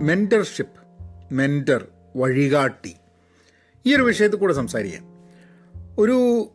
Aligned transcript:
Mentorship 0.00 0.80
mentor 1.34 1.86
വഴികാട്ടി. 2.16 2.94
ഈ 3.86 3.96
ഒരു 3.96 4.02
വിഷയത്തിൽ 4.02 4.36
കൂടെ 4.36 4.52
സംസാരിക്കാം. 4.52 5.04
ഒരു 5.98 6.48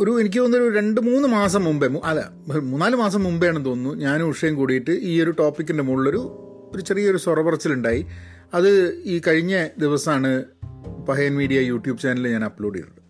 ഒരു 0.00 0.20
എനിക്ക് 0.20 0.38
തോന്നുന്നൊരു 0.38 0.74
രണ്ട് 0.74 1.00
മൂന്ന് 1.00 1.28
മാസം 1.28 1.64
മുമ്പേ 1.64 1.88
അല്ല 2.04 2.30
മൂന്നാൽ 2.60 2.94
മാസം 2.94 3.24
മുമ്പേയാണെന്ന് 3.24 3.64
തോന്നുന്നു 3.64 4.04
ഞാനും 4.04 4.28
ഉഷയും 4.28 4.54
കൂടിയിട്ട് 4.54 4.90
ഈ 4.90 5.22
ഒരു 5.22 5.30
ടോപ്പിക്കിന്റെ 5.30 5.82
മുകളിലൊരു 5.82 6.44
ഒരു 6.74 6.82
ചെറിയൊരു 6.82 7.16
സ്വറപറച്ചിലുണ്ടായി. 7.16 8.06
അത് 8.54 8.94
ഈ 8.94 9.20
കഴിഞ്ഞ 9.26 9.68
ദിവസമാണ് 9.78 10.44
പഹയൻ 11.08 11.36
മീഡിയ 11.36 11.60
യൂട്യൂബ് 11.60 11.98
ചാനലിൽ 11.98 12.28
ഞാൻ 12.28 12.44
അപ്ലോഡ് 12.44 12.76
ചെയ്തത്. 12.76 13.02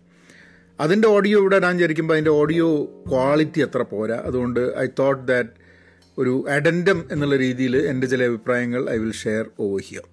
അതിന്റെ 0.79 1.07
ഓഡിയോ 1.07 1.39
ഇവിടെ 1.39 1.55
ഇടാൻ 1.55 1.75
വിചാരിക്കുമ്പോൾ 1.75 2.13
അതിന്റെ 2.13 2.31
ഓഡിയോ 2.31 2.85
ക്വാളിറ്റി 2.85 3.61
അത്ര 3.61 3.81
പോരാ. 3.81 4.23
അതുകൊണ്ട് 4.25 4.59
ഐ 4.77 4.87
തോട്ട് 4.99 5.27
ദാറ്റ് 5.27 5.49
ഒരു 6.19 6.45
അഡൻഡം 6.49 7.07
എന്നുള്ള 7.11 7.35
രീതിയിൽ 7.35 7.77
എന്റെ 7.77 8.07
ചില 8.07 8.23
അഭിപ്രായങ്ങൾ 8.23 8.89
I 8.89 8.97
will 8.97 9.11
share 9.11 9.45
over 9.59 9.81
here. 9.81 10.03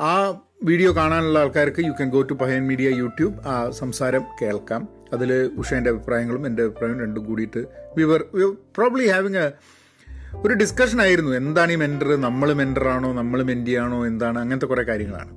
ആ 0.00 0.40
വീഡിയോ 0.64 0.96
കാണാനുള്ള 0.96 1.38
ആൾക്കാർക്ക് 1.38 1.80
you 1.80 1.90
can 1.90 2.10
go 2.10 2.22
to 2.22 2.32
Pahayan 2.32 2.66
media 2.66 2.88
YouTube. 2.90 3.40
ആ 3.46 3.70
സംസാരം 3.70 4.24
കേൾക്കാം. 4.42 4.88
അതിൽ 5.12 5.50
ഉഷേന്റെ 5.58 5.90
അഭിപ്രായങ്ങളും 5.90 6.46
എന്റെ 6.46 6.62
അഭിപ്രായവും 6.62 7.00
രണ്ടും 7.00 7.24
കൂടിയിട്ട് 7.24 7.58
we 7.96 8.02
were 8.02 8.24
probably 8.76 9.06
having 9.08 9.36
a 9.36 9.50
ഒരു 10.34 10.54
ഡിസ്കഷൻ 10.54 11.00
ആയിരുന്നു. 11.00 11.36
എന്താണ് 11.36 11.72
ഈ 11.72 11.76
മെന്റർ 11.76 12.16
നമ്മൾ 12.20 12.52
മെന്ററാണോ 12.52 13.12
നമ്മൾ 13.12 13.42
മെന്റിയാണോ 13.42 14.06
എന്താണ്? 14.06 14.38
അങ്ങനത്തെ 14.38 14.66
കുറേ 14.66 14.82
കാര്യങ്ങളാണ്. 14.82 15.30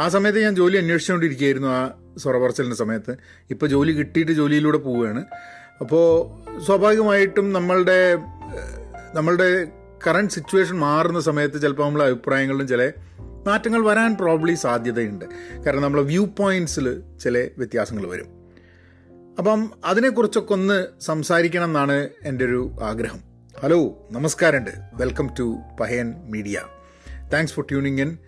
ആ 0.00 0.08
സമയത്ത് 0.08 0.42
ഞാൻ 0.42 0.54
ജോലി 0.54 0.76
അന്വേഷിച്ചുകൊണ്ടിരിക്കുകയായിരുന്നു 0.76 1.68
ആ 1.68 1.90
സ്വറപറച്ചലിന്റെ 2.16 2.76
സമയത്ത്. 2.76 3.16
ഇപ്പോൾ 3.50 3.66
ജോലി 3.66 3.92
കിട്ടിയിട്ട് 3.92 4.32
ജോലിയിലൂടെ 4.32 4.78
പോവുകയാണ്. 4.78 5.24
അപ്പോൾ 5.80 6.04
സ്വാഭാവികമായിട്ടും 6.60 7.52
നമ്മളുടെ 7.52 8.14
നമ്മളുടെ 9.14 9.66
കറണ്ട് 10.06 10.32
സിറ്റുവേഷൻ 10.32 10.78
മാറുന്ന 10.78 11.20
സമയത്ത് 11.20 11.62
ചിലപ്പോൾ 11.62 11.86
നമ്മളെ 11.86 12.04
അഭിപ്രായങ്ങളിലും 12.04 12.68
ചില 12.68 12.92
മാറ്റങ്ങൾ 13.46 13.84
വരാൻ 13.84 14.16
പ്രോബ്ലി 14.16 14.54
സാധ്യതയുണ്ട്. 14.54 15.24
കാരണം 15.66 15.82
നമ്മളെ 15.82 16.02
വ്യൂ 16.02 16.24
പോയിന്റ്സിൽ 16.24 17.02
ചില 17.20 17.48
വ്യത്യാസങ്ങൾ 17.58 18.06
വരും. 18.06 18.26
അപ്പം 19.38 19.70
അതിനെക്കുറിച്ചൊക്കെ 19.84 20.52
ഒന്ന് 20.52 20.86
സംസാരിക്കണം 21.00 21.64
എന്നാണ് 21.64 22.08
എന്റെ 22.24 22.44
ഒരു 22.44 22.76
ആഗ്രഹം. 22.82 23.20
ഹലോ 23.60 24.08
നമസ്കാരമുണ്ട്. 24.10 24.70
Welcome 24.94 25.30
to 25.38 25.58
Pahayan 25.80 26.14
media 26.30 26.60
thanks 27.32 27.54
for 27.54 27.64
tuning 27.70 28.00
in 28.00 28.18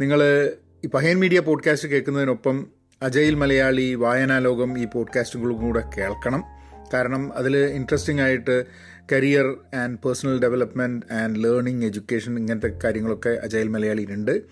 നിങ്ങൾ 0.00 0.52
ഈ 0.84 0.88
പഹയൻ 0.88 1.20
മീഡിയ 1.20 1.40
പോഡ്കാസ്റ്റ് 1.40 1.88
കേൾക്കുന്നതിനൊപ്പം 1.88 2.66
അജയിൽ 3.02 3.34
മലയാളി 3.34 3.94
വായനാലോകം 3.94 4.78
ഈ 4.78 4.84
പോഡ്കാസ്റ്റുകളും 4.84 5.56
കൂടെ 5.56 5.82
കേൾക്കണം. 5.98 6.55
കാരണം 6.94 7.32
അതിൽ 7.34 7.56
ഇൻട്രസ്റ്റിംഗ് 7.56 8.22
ആയിട്ട് 8.22 8.64
career 9.12 9.56
and 9.74 9.98
personal 10.04 10.40
development 10.40 11.12
and 11.12 11.44
learning 11.44 11.86
education 11.86 12.38
ഇങ്ങനത്തെ 12.38 12.78
കാര്യങ്ങളൊക്കെ 12.84 13.28
അജയിൽ 13.28 13.68
മലയാളിയിലുണ്ട്. 13.68 14.42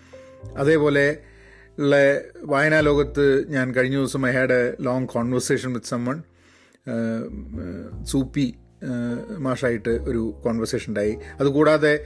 അതേപോലെ 0.57 1.17
ഉള്ള 1.79 1.95
വായനാ 2.43 2.79
ലോകത്ത് 2.79 3.49
ഞാൻ 3.49 3.75
കഴിഞ്ഞ 3.75 3.95
ദിവസം 3.95 4.27
I 4.27 4.31
had 4.31 4.53
a 4.53 4.75
long 4.81 5.07
conversation 5.07 5.73
with 5.73 5.85
someone 5.85 6.23
സൂപ്പി 8.03 8.55
മാഷായിട്ട് 9.37 9.89
ഒരു 9.89 10.41
കോൺവെർസേഷൻ 10.45 10.89
ഉണ്ടായി. 10.89 11.17
അതുകൂടാതെ 11.39 11.99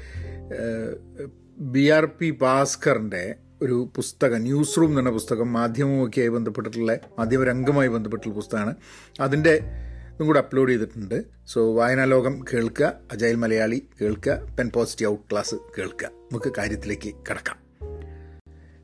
ബി 1.60 1.90
ആർ 1.90 2.06
പി 2.06 2.38
ഭാസ്കറിന്റെ 2.42 3.36
ഒരു 3.62 3.90
പുസ്തകം 3.96 4.38
ന്യൂസ് 4.38 4.78
റൂം 4.78 5.00
എന്ന 5.00 5.10
പുസ്തകം 5.10 5.54
മാധ്യമവുമൊക്കെയായി 5.54 6.30
ബന്ധപ്പെട്ടിട്ടുള്ള 6.30 6.98
മാധ്യമരംഗമായി 7.20 7.88
ബന്ധപ്പെട്ടുള്ള 7.88 8.36
പുസ്തകമാണ്. 8.36 8.76
അതിന്റെ 9.20 9.62
ഇതും 10.20 10.28
കൂടെ 10.28 10.40
അപ്ലോഡ് 10.40 10.70
ചെയ്തിട്ടുണ്ട്. 10.70 11.24
സോ 11.48 11.74
വായനാ 11.76 12.04
ലോകം 12.04 12.46
കേൾക്കുക 12.54 12.94
അജയൽ 13.12 13.36
മലയാളി 13.36 13.86
കേൾക്കുക 14.02 14.34
പെൻ 14.60 14.70
പോസിറ്റീവ് 14.70 15.12
ഔട്ട് 15.12 15.24
ക്ലാസ് 15.32 15.56
കേൾക്കുക. 15.56 16.08
നമുക്ക് 16.08 16.52
കാര്യത്തിലേക്ക് 16.58 17.16
കിടക്കാം. 17.30 17.58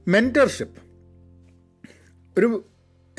മെന്റർഷിപ്പ് 0.07 0.79
ഒരു 2.39 2.65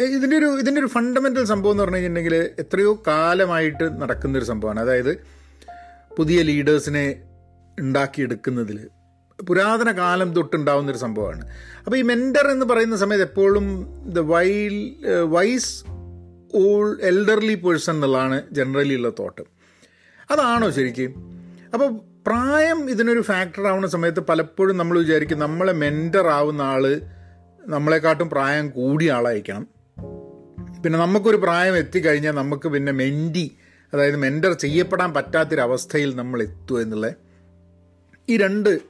ഇതിന്റെ 0.01 0.37
ഒരു 0.37 0.45
ഇതിന്റെ 0.45 0.81
ഒരു 0.81 0.89
ഫണ്ടമെന്റൽ 0.89 1.45
സംഭവം 1.45 1.73
എന്ന് 1.73 1.83
പറഞ്ഞു 1.83 1.97
കഴിഞ്ഞിട്ടുണ്ടെങ്കിൽ 1.97 2.51
എത്രയോ 2.59 3.03
കാലമായിട്ട് 3.07 4.03
നടക്കുന്നൊരു 4.03 4.45
സംഭവമാണ്. 4.45 4.81
അതായത് 4.81 5.13
പുതിയ 6.17 6.43
ലീഡേഴ്സിനെ 6.43 7.23
ഉണ്ടാക്കിയെടുക്കുന്നതിൽ 7.81 8.89
പുരാതന 9.49 9.93
കാലം 9.93 10.33
തൊട്ടുണ്ടാവുന്നൊരു 10.33 10.99
സംഭവമാണ്. 10.99 11.45
അപ്പോൾ 11.85 11.97
ഈ 11.97 12.03
മെന്റർ 12.03 12.49
എന്ന് 12.49 12.67
പറയുന്ന 12.67 12.97
സമയത്ത് 12.97 13.25
എപ്പോഴും 13.25 13.67
the 14.13 14.19
while 14.19 14.97
wise 15.25 15.96
old 16.55 16.99
elderly 17.03 17.55
person 17.55 17.95
എന്നുള്ളതാണ് 17.95 18.43
ജനറലി 18.53 18.95
ഉള്ള 18.95 19.09
തോട്ട് 19.09 19.43
അതാണോ 20.31 20.71
ശരിക്കും? 20.71 21.15
അപ്പോൾ 21.75 22.01
പ്രായം 22.27 22.91
ഇതിനൊരു 22.91 23.21
ഫാക്ടർ 23.21 23.67
ആവുന്ന 23.67 23.87
സമയത്ത് 23.87 24.21
പലപ്പോഴും 24.21 24.77
നമ്മൾ 24.77 24.99
വിചാരിക്കും 24.99 25.39
നമ്മളെ 25.39 25.73
മെന്റർ 25.73 26.27
ആവുന്ന 26.27 26.63
ആൾ 26.63 27.01
നമ്മളെക്കാട്ടും 27.67 28.31
പ്രായം 28.31 28.71
കൂടിയ 28.71 29.13
ആളായിരിക്കണം. 29.13 29.69
പിന്നെ 30.85 30.99
നമുക്കൊരു 30.99 31.37
പ്രായം 31.37 31.77
എത്തിക്കഴിഞ്ഞാൽ 31.77 32.33
നമുക്ക് 32.33 32.69
പിന്നെ 32.69 32.93
മെന്റി 32.93 33.57
അതായത് 33.93 34.17
മെന്റർ 34.17 34.53
ചെയ്യപ്പെടാൻ 34.53 35.15
പറ്റാത്തൊരവസ്ഥയിൽ 35.15 36.17
നമ്മൾ 36.17 36.43
എത്തുക 36.43 36.79
എന്നുള്ള. 36.79 37.13
ഈ 38.29 38.37
രണ്ട് 38.37 38.81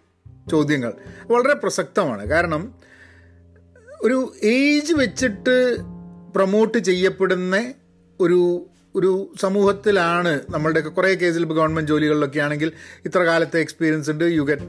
ചോദ്യങ്ങൾ 0.50 0.92
വളരെ 1.30 1.54
പ്രസക്തമാണ്. 1.54 2.26
കാരണം 2.26 2.74
ഒരു 4.02 4.34
ഏജ് 4.42 4.92
വെച്ചിട്ട് 4.92 5.76
പ്രൊമോട്ട് 6.34 6.78
ചെയ്യപ്പെടുന്ന 6.78 7.75
ഒരു 8.20 8.66
ഒരു 8.97 9.34
സമൂഹത്തിലാണ് 9.41 10.41
നമ്മളുടെയൊക്കെ 10.50 10.91
കുറേ 10.91 11.14
കേസിൽ 11.14 11.42
ഇപ്പോൾ 11.42 11.54
ഗവൺമെന്റ് 11.54 11.91
ജോലികളിലൊക്കെ 11.91 12.41
ആണെങ്കിൽ 12.41 12.72
ഇത്ര 13.04 13.19
കാലത്തെ 13.19 13.60
എക്സ്പീരിയൻസ് 13.60 14.10
ഉണ്ട് 14.10 14.25
യു 14.25 14.42
ഗെറ്റ് 14.42 14.62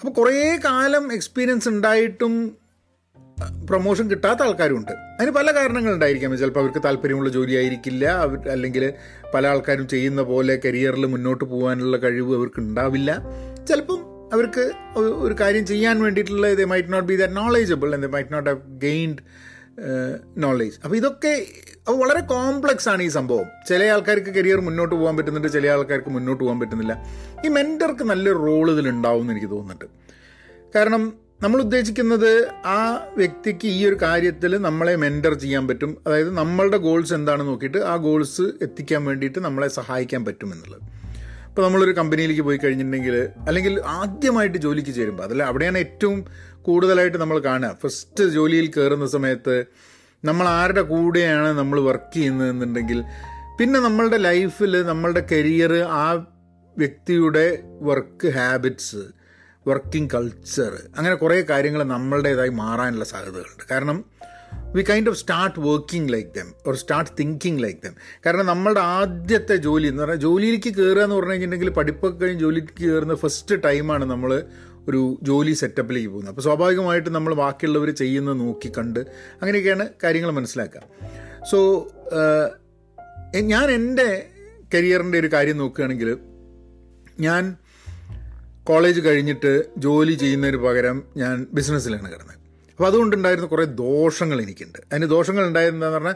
അപ്പോൾ 0.00 0.12
കുറേ 0.12 0.58
കാലം 0.64 1.12
എക്സ്പീരിയൻസ് 1.12 1.68
ഉണ്ടായിട്ടും 1.68 2.56
പ്രൊമോഷൻ 3.68 4.10
കിട്ടാത്ത 4.10 4.42
ആൾക്കാരുണ്ട്. 4.42 4.92
അതിന് 4.92 5.30
പല 5.30 5.54
കാരണങ്ങളുണ്ടായിരിക്കാം. 5.54 6.38
ചിലപ്പോൾ 6.38 6.60
അവർക്ക് 6.60 6.82
താല്പര്യമുള്ള 6.84 7.30
ജോലി 7.30 7.54
ആയിരിക്കില്ല 7.54 8.04
അവർ 8.06 8.48
അല്ലെങ്കിൽ 8.50 8.92
പല 9.34 9.46
ആൾക്കാരും 9.46 9.88
ചെയ്യുന്ന 9.88 10.22
പോലെ 10.22 10.60
കരിയറിൽ 10.64 11.06
മുന്നോട്ട് 11.06 11.44
പോകാനുള്ള 11.44 11.96
കഴിവ് 11.96 12.36
അവർക്ക് 12.36 12.60
ഉണ്ടാവില്ല. 12.60 13.22
ചിലപ്പം 13.68 14.00
അവർക്ക് 14.32 14.72
ഒരു 14.98 15.36
കാര്യം 15.40 15.66
ചെയ്യാൻ 15.66 16.02
വേണ്ടിയിട്ടുള്ള 16.02 16.54
they 16.54 16.64
might 16.64 16.92
not 16.92 17.08
be 17.08 17.14
that 17.14 17.36
knowledgeable 17.36 17.94
and 17.94 18.06
they 18.06 18.12
might 18.12 18.32
not 18.32 18.50
have 18.50 18.60
gained 18.68 19.18
knowledge 20.38 20.76
അപ്പോൾ 20.84 20.96
ഇതൊക്കെ 20.96 21.46
വളരെ 21.88 22.20
കോംപ്ലക്സ് 22.20 22.88
ആണ് 22.88 23.02
ഈ 23.02 23.08
സംഭവം. 23.08 23.46
ചില 23.68 23.84
ആൾക്കാർക്ക് 23.84 24.32
കരിയർ 24.34 24.60
മുന്നോട്ട് 24.60 24.94
പോകാൻ 24.94 25.16
പറ്റുന്നുണ്ട് 25.16 25.48
ചില 25.52 25.66
ആൾക്കാർക്ക് 25.66 26.10
മുന്നോട്ട് 26.10 26.44
പോകാൻ 26.44 26.60
പറ്റുന്നില്ല. 26.60 26.94
ഈ 27.44 27.48
മെന്റർക്ക് 27.48 28.04
നല്ലൊരു 28.04 28.38
റോൾ 28.38 28.70
ഇതിൽ 28.70 28.88
ഉണ്ടാവും 28.88 29.20
എന്ന് 29.20 29.32
എനിക്ക് 29.32 29.50
തോന്നുന്നുണ്ട്. 29.50 29.84
കാരണം 30.76 31.12
നമ്മൾ 31.42 31.60
ഉദ്ദേശിക്കുന്നത് 31.60 32.30
ആ 32.66 33.10
വ്യക്തിക്ക് 33.16 33.66
ഈ 33.66 33.86
ഒരു 33.86 33.96
കാര്യത്തിൽ 34.02 34.56
നമ്മളെ 34.56 34.96
മെന്റർ 34.96 35.34
ചെയ്യാൻ 35.34 35.68
പറ്റും. 35.68 35.96
അതായത് 36.06 36.30
നമ്മളുടെ 36.36 36.76
ഗോൾസ് 36.76 37.14
എന്താണെന്ന് 37.14 37.52
നോക്കിയിട്ട് 37.52 37.78
ആ 37.78 37.96
ഗോൾസ് 37.96 38.42
എത്തിക്കാൻ 38.62 39.04
വേണ്ടിയിട്ട് 39.04 39.38
നമ്മളെ 39.38 39.68
സഹായിക്കാൻ 39.68 40.24
പറ്റുമെന്നുള്ളത് 40.24 41.02
ഇപ്പോൾ 41.48 41.62
നമ്മളൊരു 41.62 41.92
കമ്പനിയിലേക്ക് 41.92 42.42
പോയി 42.42 42.56
കഴിഞ്ഞിട്ടുണ്ടെങ്കിൽ 42.56 43.28
അല്ലെങ്കിൽ 43.48 43.80
ആദ്യമായിട്ട് 43.86 44.58
ജോലിക്ക് 44.58 44.92
ചേരുമ്പോൾ 44.94 45.22
അതിൽ 45.22 45.42
അവിടെയാണ് 45.42 45.78
ഏറ്റവും 45.78 46.24
കൂടുതലായിട്ട് 46.62 47.18
നമ്മൾ 47.18 47.38
കാണുക. 47.38 47.78
ഫസ്റ്റ് 47.82 48.24
ജോലിയിൽ 48.24 48.66
കയറുന്ന 48.66 49.06
സമയത്ത് 49.06 49.64
നമ്മൾ 50.24 50.46
ആരുടെ 50.48 50.82
കൂടെയാണ് 50.82 51.58
നമ്മൾ 51.58 51.80
വർക്ക് 51.80 52.14
ചെയ്യുന്നതെന്നുണ്ടെങ്കിൽ 52.14 53.04
പിന്നെ 53.58 53.80
നമ്മളുടെ 53.80 54.16
ലൈഫിൽ 54.16 54.82
നമ്മളുടെ 54.82 55.26
കരിയർ 55.32 55.72
ആ 55.82 56.06
വ്യക്തിയുടെ 56.78 57.46
വർക്ക് 57.82 58.28
ഹാബിറ്റ്സ് 58.28 59.02
വർക്കിംഗ് 59.66 60.10
കൾച്ചർ 60.14 60.72
അങ്ങനെ 60.96 61.14
കുറേ 61.14 61.40
കാര്യങ്ങൾ 61.50 61.82
നമ്മളുടേതായി 61.82 62.48
മാറാനുള്ള 62.48 63.04
സാധ്യതകളുണ്ട്. 63.04 63.64
കാരണം 63.70 64.04
we 64.74 64.82
kind 64.82 65.08
of 65.08 65.18
start 65.18 65.60
working 65.60 66.12
like 66.12 66.30
them 66.38 66.54
or 66.66 66.74
start 66.74 67.10
thinking 67.20 67.62
like 67.62 67.80
them 67.84 67.94
കാരണം 68.26 68.46
നമ്മളുടെ 68.46 68.80
ആദ്യത്തെ 68.80 69.56
ജോലി 69.56 69.86
എന്ന് 69.88 70.02
പറഞ്ഞാൽ 70.02 70.16
ജോലിയിലേക്ക് 70.16 70.70
കയറുക 70.78 71.02
എന്ന് 71.02 71.16
പറഞ്ഞു 71.16 71.30
കഴിഞ്ഞിട്ടുണ്ടെങ്കിൽ 71.30 71.70
പഠിപ്പൊക്കെ 71.70 72.18
കഴിഞ്ഞ് 72.18 72.40
ജോലിക്ക് 72.40 72.84
കയറുന്ന 72.84 73.14
ഫസ്റ്റ് 73.14 73.64
ടൈമാണ് 73.64 74.04
നമ്മൾ 74.04 74.42
ഒരു 74.88 75.18
ജോലി 75.22 75.52
സെറ്റപ്പിലേക്ക് 75.52 76.08
പോകുന്നത് 76.08 76.30
അപ്പോൾ 76.30 76.42
സ്വാഭാവികമായിട്ട് 76.42 77.10
നമ്മൾ 77.10 77.34
ബാക്കിയുള്ളവർ 77.34 77.90
ചെയ്യുന്നത് 77.90 78.40
നോക്കിക്കണ്ട് 78.40 79.00
അങ്ങനെയൊക്കെയാണ് 79.00 79.88
കാര്യങ്ങൾ 80.04 80.30
മനസ്സിലാക്കുക. 80.30 80.82
സോ 81.50 81.58
ഞാൻ 83.40 83.70
എന്റെ 83.70 84.26
കരിയറിന്റെ 84.74 85.18
ഒരു 85.18 85.26
കാര്യം 85.32 85.56
നോക്കുകയാണെങ്കിൽ 85.56 86.18
ഞാൻ 87.20 87.56
കോളേജ് 88.64 89.00
കഴിഞ്ഞിട്ട് 89.00 89.64
ജോലി 89.78 90.12
ചെയ്യുന്നതിന് 90.12 90.56
പകരം 90.56 91.02
ഞാൻ 91.16 91.46
ബിസിനസ്സിലാണ് 91.52 92.12
കിടന്നത്. 92.12 92.36
അപ്പോൾ 92.70 92.86
അതുകൊണ്ടുണ്ടായിരുന്ന 92.86 93.48
കുറേ 93.48 93.64
ദോഷങ്ങൾ 93.64 94.42
എനിക്കുണ്ട്. 94.42 94.78
അതിന് 94.92 95.06
ദോഷങ്ങൾ 95.10 95.46
ഉണ്ടായിരുന്നതെന്ന് 95.46 95.96
പറഞ്ഞാൽ 95.98 96.14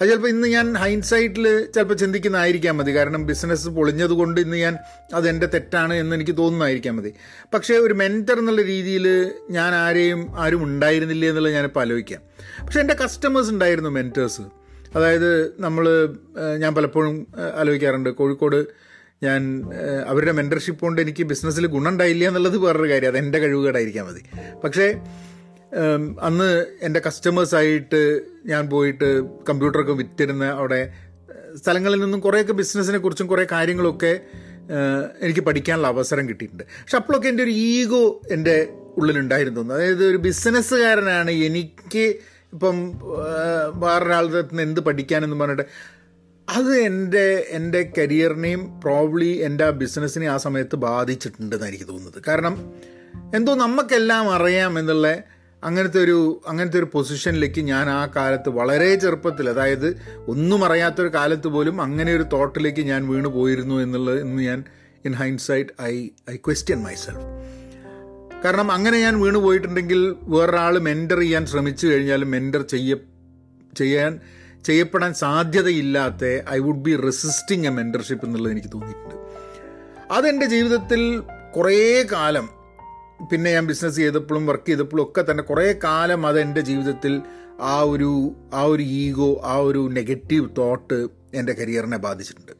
അത് 0.00 0.08
ചിലപ്പോൾ 0.08 0.28
ഇന്ന് 0.28 0.48
ഞാൻ 0.48 0.76
ഹൈൻസൈറ്റിൽ 0.76 1.46
ചിലപ്പോൾ 1.74 1.94
ചിന്തിക്കുന്നതായിരിക്കാം 1.94 2.76
മതി. 2.78 2.96
കാരണം 2.96 3.26
ബിസിനസ് 3.26 3.68
പൊളിഞ്ഞത് 3.68 4.10
കൊണ്ട് 4.10 4.40
ഇന്ന് 4.40 4.56
ഞാൻ 4.56 4.76
അതെന്റെ 5.14 5.46
തെറ്റാണ് 5.46 5.94
എന്ന് 5.94 6.16
എനിക്ക് 6.16 6.36
തോന്നുന്നതായിരിക്കാം 6.36 6.96
മതി. 6.96 7.12
പക്ഷേ 7.54 7.74
ഒരു 7.74 7.94
മെന്റർ 7.94 8.38
എന്നുള്ള 8.38 8.62
രീതിയിൽ 8.62 9.06
ഞാൻ 9.50 9.74
ആരെയും 9.74 10.40
ആരും 10.40 10.64
ഉണ്ടായിരുന്നില്ല 10.64 11.26
എന്നുള്ളത് 11.26 11.52
ഞാനിപ്പോൾ 11.52 11.80
ആലോചിക്കാം. 11.80 12.22
പക്ഷെ 12.64 12.80
എന്റെ 12.80 12.94
കസ്റ്റമേഴ്സ് 12.94 13.50
ഉണ്ടായിരുന്നു 13.50 13.90
മെന്റേഴ്സ് 13.90 14.42
അതായത് 14.96 15.60
നമ്മൾ 15.60 15.84
ഞാൻ 16.58 16.74
പലപ്പോഴും 16.74 17.26
ആലോചിക്കാറുണ്ട്. 17.54 18.10
കോഴിക്കോട് 18.10 18.66
ഞാൻ 19.22 19.42
അവരുടെ 20.06 20.32
മെന്റർഷിപ്പ് 20.32 20.80
കൊണ്ട് 20.80 21.00
എനിക്ക് 21.00 21.22
ബിസിനസ്സിൽ 21.22 21.66
ഗുണം 21.66 21.88
ഉണ്ടായില്ല 21.88 22.28
എന്നുള്ളത് 22.28 22.56
വേറൊരു 22.58 22.88
കാര്യം. 22.90 23.08
അത് 23.08 23.18
എന്റെ 23.18 23.38
കഴിവുകേടായിരിക്കാം 23.38 24.06
മതി. 24.06 24.22
പക്ഷേ 24.64 24.86
അന്ന് 26.20 26.66
എന്റെ 26.82 27.02
കസ്റ്റമേഴ്സായിട്ട് 27.06 28.20
ഞാൻ 28.46 28.70
പോയിട്ട് 28.70 29.22
കമ്പ്യൂട്ടറൊക്കെ 29.48 29.92
വിറ്റിരുന്ന 29.92 30.44
അവിടെ 30.44 30.92
സ്ഥലങ്ങളിൽ 31.54 32.00
നിന്നും 32.00 32.20
കുറേയൊക്കെ 32.20 32.52
ബിസിനസ്സിനെ 32.52 32.98
കുറിച്ചും 32.98 33.26
കുറേ 33.26 33.46
കാര്യങ്ങളൊക്കെ 33.52 34.20
എനിക്ക് 35.20 35.40
പഠിക്കാനുള്ള 35.40 35.88
അവസരം 35.88 36.28
കിട്ടിയിട്ടുണ്ട്. 36.28 36.62
പക്ഷെ 36.62 36.96
അപ്പോഴൊക്കെ 36.96 37.28
എന്റെ 37.28 37.42
ഒരു 37.42 37.50
ഈഗോ 37.50 38.20
എന്റെ 38.30 38.68
ഉള്ളിലുണ്ടായിരുന്നു. 38.96 39.74
അതായത് 39.74 40.04
ഒരു 40.04 40.16
ബിസിനസ്സുകാരനാണ് 40.16 41.30
എനിക്ക് 41.30 42.14
ഇപ്പം 42.52 43.00
വേറൊരാളുടെ 43.74 44.40
നിന്ന് 44.40 44.62
എന്ത് 44.62 44.80
പഠിക്കാനെന്ന് 44.80 45.36
പറഞ്ഞിട്ട് 45.40 45.62
അത് 46.48 46.76
എന്റെ 46.76 47.46
എന്റെ 47.48 47.92
കരിയറിനെയും 47.98 48.80
പ്രോബ്ലി 48.80 49.30
എന്റെ 49.38 49.64
ആ 49.64 49.70
ബിസിനസ്സിനെ 49.70 50.26
ആ 50.26 50.36
സമയത്ത് 50.36 50.76
ബാധിച്ചിട്ടുണ്ടെന്ന് 50.76 51.66
എനിക്ക് 51.66 51.88
തോന്നുന്നത്. 51.88 52.22
കാരണം 52.28 52.74
എന്തോ 53.34 53.54
നമുക്കെല്ലാം 53.54 54.34
അറിയാം 54.34 54.78
എന്നുള്ള 54.78 55.22
അങ്ങനത്തെ 55.64 55.98
ഒരു 55.98 56.16
അങ്ങനത്തെ 56.46 56.78
ഒരു 56.78 56.88
പൊസിഷനിലേക്ക് 56.92 57.60
ഞാൻ 57.64 57.90
ആ 57.90 58.02
കാലത്ത് 58.16 58.50
വളരെ 58.50 58.96
ചെറുപ്പത്തിൽ 58.96 59.48
അതായത് 59.48 59.88
ഒന്നും 60.28 60.64
അറിയാത്തൊരു 60.64 61.08
കാലത്ത് 61.14 61.48
പോലും 61.48 61.82
അങ്ങനെ 61.82 62.12
ഒരു 62.14 62.22
തോട്ടിലേക്ക് 62.32 62.82
ഞാൻ 62.86 63.08
വീണു 63.08 63.28
പോയിരുന്നു 63.28 63.74
എന്നുള്ളത് 63.82 64.20
എന്ന് 64.20 64.42
ഞാൻ 64.42 64.60
in 65.04 65.14
hindsight 65.14 65.72
I 65.82 65.94
I 66.30 66.36
question 66.46 66.80
myself 66.82 67.24
കാരണം 68.44 68.70
അങ്ങനെ 68.72 68.96
ഞാൻ 69.00 69.14
വീണു 69.20 69.38
പോയിട്ടുണ്ടെങ്കിൽ 69.38 70.00
വേറൊരാൾ 70.28 70.78
മെന്റർ 70.80 71.18
ചെയ്യാൻ 71.18 71.46
ശ്രമിച്ചു 71.46 71.86
കഴിഞ്ഞാൽ 71.86 72.24
മെന്റർ 72.28 72.62
ചെയ്യ 72.66 72.94
ചെയ്യാൻ 73.72 74.12
ചെയ്യപ്പെടാൻ 74.64 75.12
സാധ്യതയില്ലാത്ത 75.14 76.24
I 76.50 76.58
would 76.58 76.84
be 76.84 76.96
resisting 77.00 77.66
a 77.66 77.70
mentorship 77.70 78.26
എന്നുള്ളത് 78.26 78.52
എനിക്ക് 78.52 78.70
തോന്നിയിട്ടുണ്ട്. 78.72 79.16
അതെന്റെ 80.10 80.46
ജീവിതത്തിൽ 80.46 81.00
കുറേ 81.54 81.78
കാലം 82.12 82.46
പിന്നെ 83.30 83.52
ഞാൻ 83.52 83.66
ബിസിനസ് 83.66 83.96
ചെയ്തപ്പോഴും 83.96 84.46
വർക്ക് 84.46 84.68
ചെയ്തപ്പോഴും 84.68 85.02
ഒക്കെ 85.02 85.24
തന്നെ 85.30 85.42
കുറേ 85.42 85.78
കാലം 85.84 86.26
അത് 86.26 86.40
എന്റെ 86.40 86.60
ജീവിതത്തിൽ 86.60 87.22
ആ 87.60 87.80
ഒരു 87.80 88.36
ആ 88.54 88.62
ഒരു 88.62 88.82
ഈഗോ 88.82 89.40
ആ 89.44 89.56
ഒരു 89.56 89.88
നെഗറ്റീവ് 89.92 90.48
തോട്ട് 90.58 91.08
എന്റെ 91.34 91.52
കരിയറിനെ 91.52 91.96
ബാധിച്ചിട്ടുണ്ട്. 91.96 92.52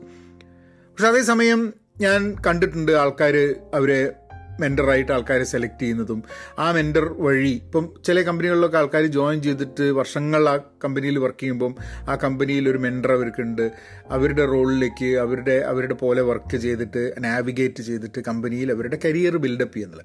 പക്ഷെ 0.91 1.07
അതേസമയം 1.07 1.75
ഞാൻ 2.01 2.37
കണ്ടിട്ടുണ്ട് 2.47 2.93
ആൾക്കാർ 2.93 3.55
അവരെ 3.75 4.13
മെന്ററായിട്ട് 4.61 5.13
ആൾക്കാരെ 5.13 5.45
സെലക്ട് 5.45 5.83
ചെയ്യുന്നതും. 5.83 6.23
ആ 6.59 6.73
മെന്റർ 6.73 7.15
വഴി 7.19 7.51
ഇപ്പം 7.51 7.95
ചില 8.07 8.23
കമ്പനികളിലൊക്കെ 8.23 8.79
ആൾക്കാർ 8.79 9.07
ജോയിൻ 9.07 9.43
ചെയ്തിട്ട് 9.43 9.83
വർഷങ്ങൾ 9.83 10.49
ആ 10.49 10.57
കമ്പനിയിൽ 10.57 11.19
വർക്ക് 11.19 11.41
ചെയ്യുമ്പം 11.41 11.75
ആ 12.09 12.15
കമ്പനിയിൽ 12.15 12.69
ഒരു 12.69 12.79
മെന്റർ 12.79 13.13
അവർക്കുണ്ട്. 13.13 13.71
അവരുടെ 14.11 14.47
റോളിലേക്ക് 14.47 15.17
അവരുടെ 15.17 15.53
അവരുടെ 15.53 15.95
പോലെ 15.95 16.23
വർക്ക് 16.23 16.57
ചെയ്തിട്ട് 16.57 17.15
നാവിഗേറ്റ് 17.19 17.83
ചെയ്തിട്ട് 17.83 18.21
കമ്പനിയിൽ 18.21 18.73
അവരുടെ 18.73 18.99
കരിയർ 19.05 19.37
ബിൽഡപ്പ് 19.37 19.75
ചെയ്യുന്നത്. 19.75 20.05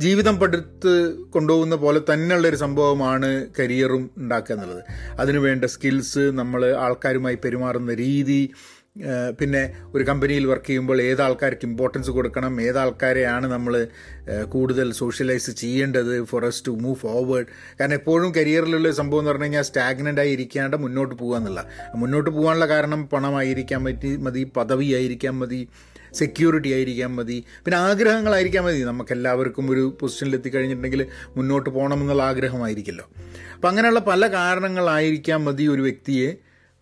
ജീവിതം 0.00 0.38
പഠിത്ത് 0.38 0.92
കൊണ്ടുപോകുന്ന 1.30 1.74
പോലെ 1.74 2.00
തന്നെയുള്ള 2.12 2.48
ഒരു 2.48 2.56
സംഭവമാണ് 2.56 3.28
കരിയറും 3.58 4.10
ഉണ്ടാക്കുക 4.16 4.54
എന്നുള്ളത്. 4.54 4.82
അതിനു 5.18 5.38
വേണ്ട 5.38 5.64
സ്കിൽസ് 5.64 6.18
നമ്മൾ 6.18 6.74
ആൾക്കാരുമായി 6.76 7.34
പെരുമാറുന്ന 7.34 7.94
രീതി 7.94 8.42
പിന്നെ 9.38 9.60
ഒരു 9.94 10.04
കമ്പനിയിൽ 10.04 10.46
വർക്ക് 10.46 10.66
ചെയ്യുമ്പോൾ 10.66 11.02
ഏത് 11.02 11.20
ആൾക്കാർക്ക് 11.22 11.64
ഇമ്പോർട്ടൻസ് 11.64 12.10
കൊടുക്കണം 12.10 12.60
ഏത് 12.60 12.78
ആൾക്കാരെയാണ് 12.78 13.46
നമ്മൾ 13.46 13.74
കൂടുതൽ 14.48 14.92
സോഷ്യലൈസ് 14.92 15.50
ചെയ്യേണ്ടത് 15.50 16.24
for 16.24 16.44
us 16.44 16.64
to 16.66 16.70
move 16.70 16.98
forward 16.98 17.46
കാരണം 17.80 17.94
എപ്പോഴും 17.94 18.34
കരിയറിലുള്ള 18.34 18.90
സംഭവം 18.90 19.20
എന്ന് 19.20 19.30
പറഞ്ഞു 19.30 19.44
കഴിഞ്ഞാൽ 19.44 19.62
സ്റ്റാഗ്നന്റ് 19.62 20.20
ആയി 20.20 20.30
ഇരിക്കാണ്ട് 20.30 20.76
മുന്നോട്ട് 20.76 21.14
പോകുക 21.14 21.36
എന്നുള്ള 21.36 21.62
മുന്നോട്ട് 21.94 22.30
പോകാനുള്ള 22.30 22.68
കാരണം 22.68 23.06
പണമായിരിക്കാൻ 23.06 23.84
പറ്റി 23.84 24.16
മതി 24.16 24.44
പദവിയായിരിക്കാൻ 24.56 25.38
മതി 25.38 25.62
സെക്യൂരിറ്റി 26.14 26.68
ആയിരിക്കാൻ 26.68 27.16
മതി. 27.16 27.44
പിന്നെ 27.64 27.78
ആഗ്രഹങ്ങളായിരിക്കാൻ 27.78 28.64
മതി. 28.64 28.82
നമുക്ക് 28.82 29.12
എല്ലാവർക്കും 29.12 29.70
ഒരു 29.70 29.96
പൊസിഷനിൽ 30.00 30.34
എത്തിക്കഴിഞ്ഞിട്ടുണ്ടെങ്കിൽ 30.34 31.06
മുന്നോട്ട് 31.36 31.70
പോകണമെന്നുള്ള 31.70 32.22
ആഗ്രഹമായിരിക്കല്ലോ. 32.22 33.10
അപ്പം 33.54 33.68
അങ്ങനെയുള്ള 33.68 34.00
പല 34.00 34.26
കാരണങ്ങളായിരിക്കാൻ 34.26 35.44
മതി 35.44 35.64
ഒരു 35.64 35.82
വ്യക്തിയെ 35.82 36.32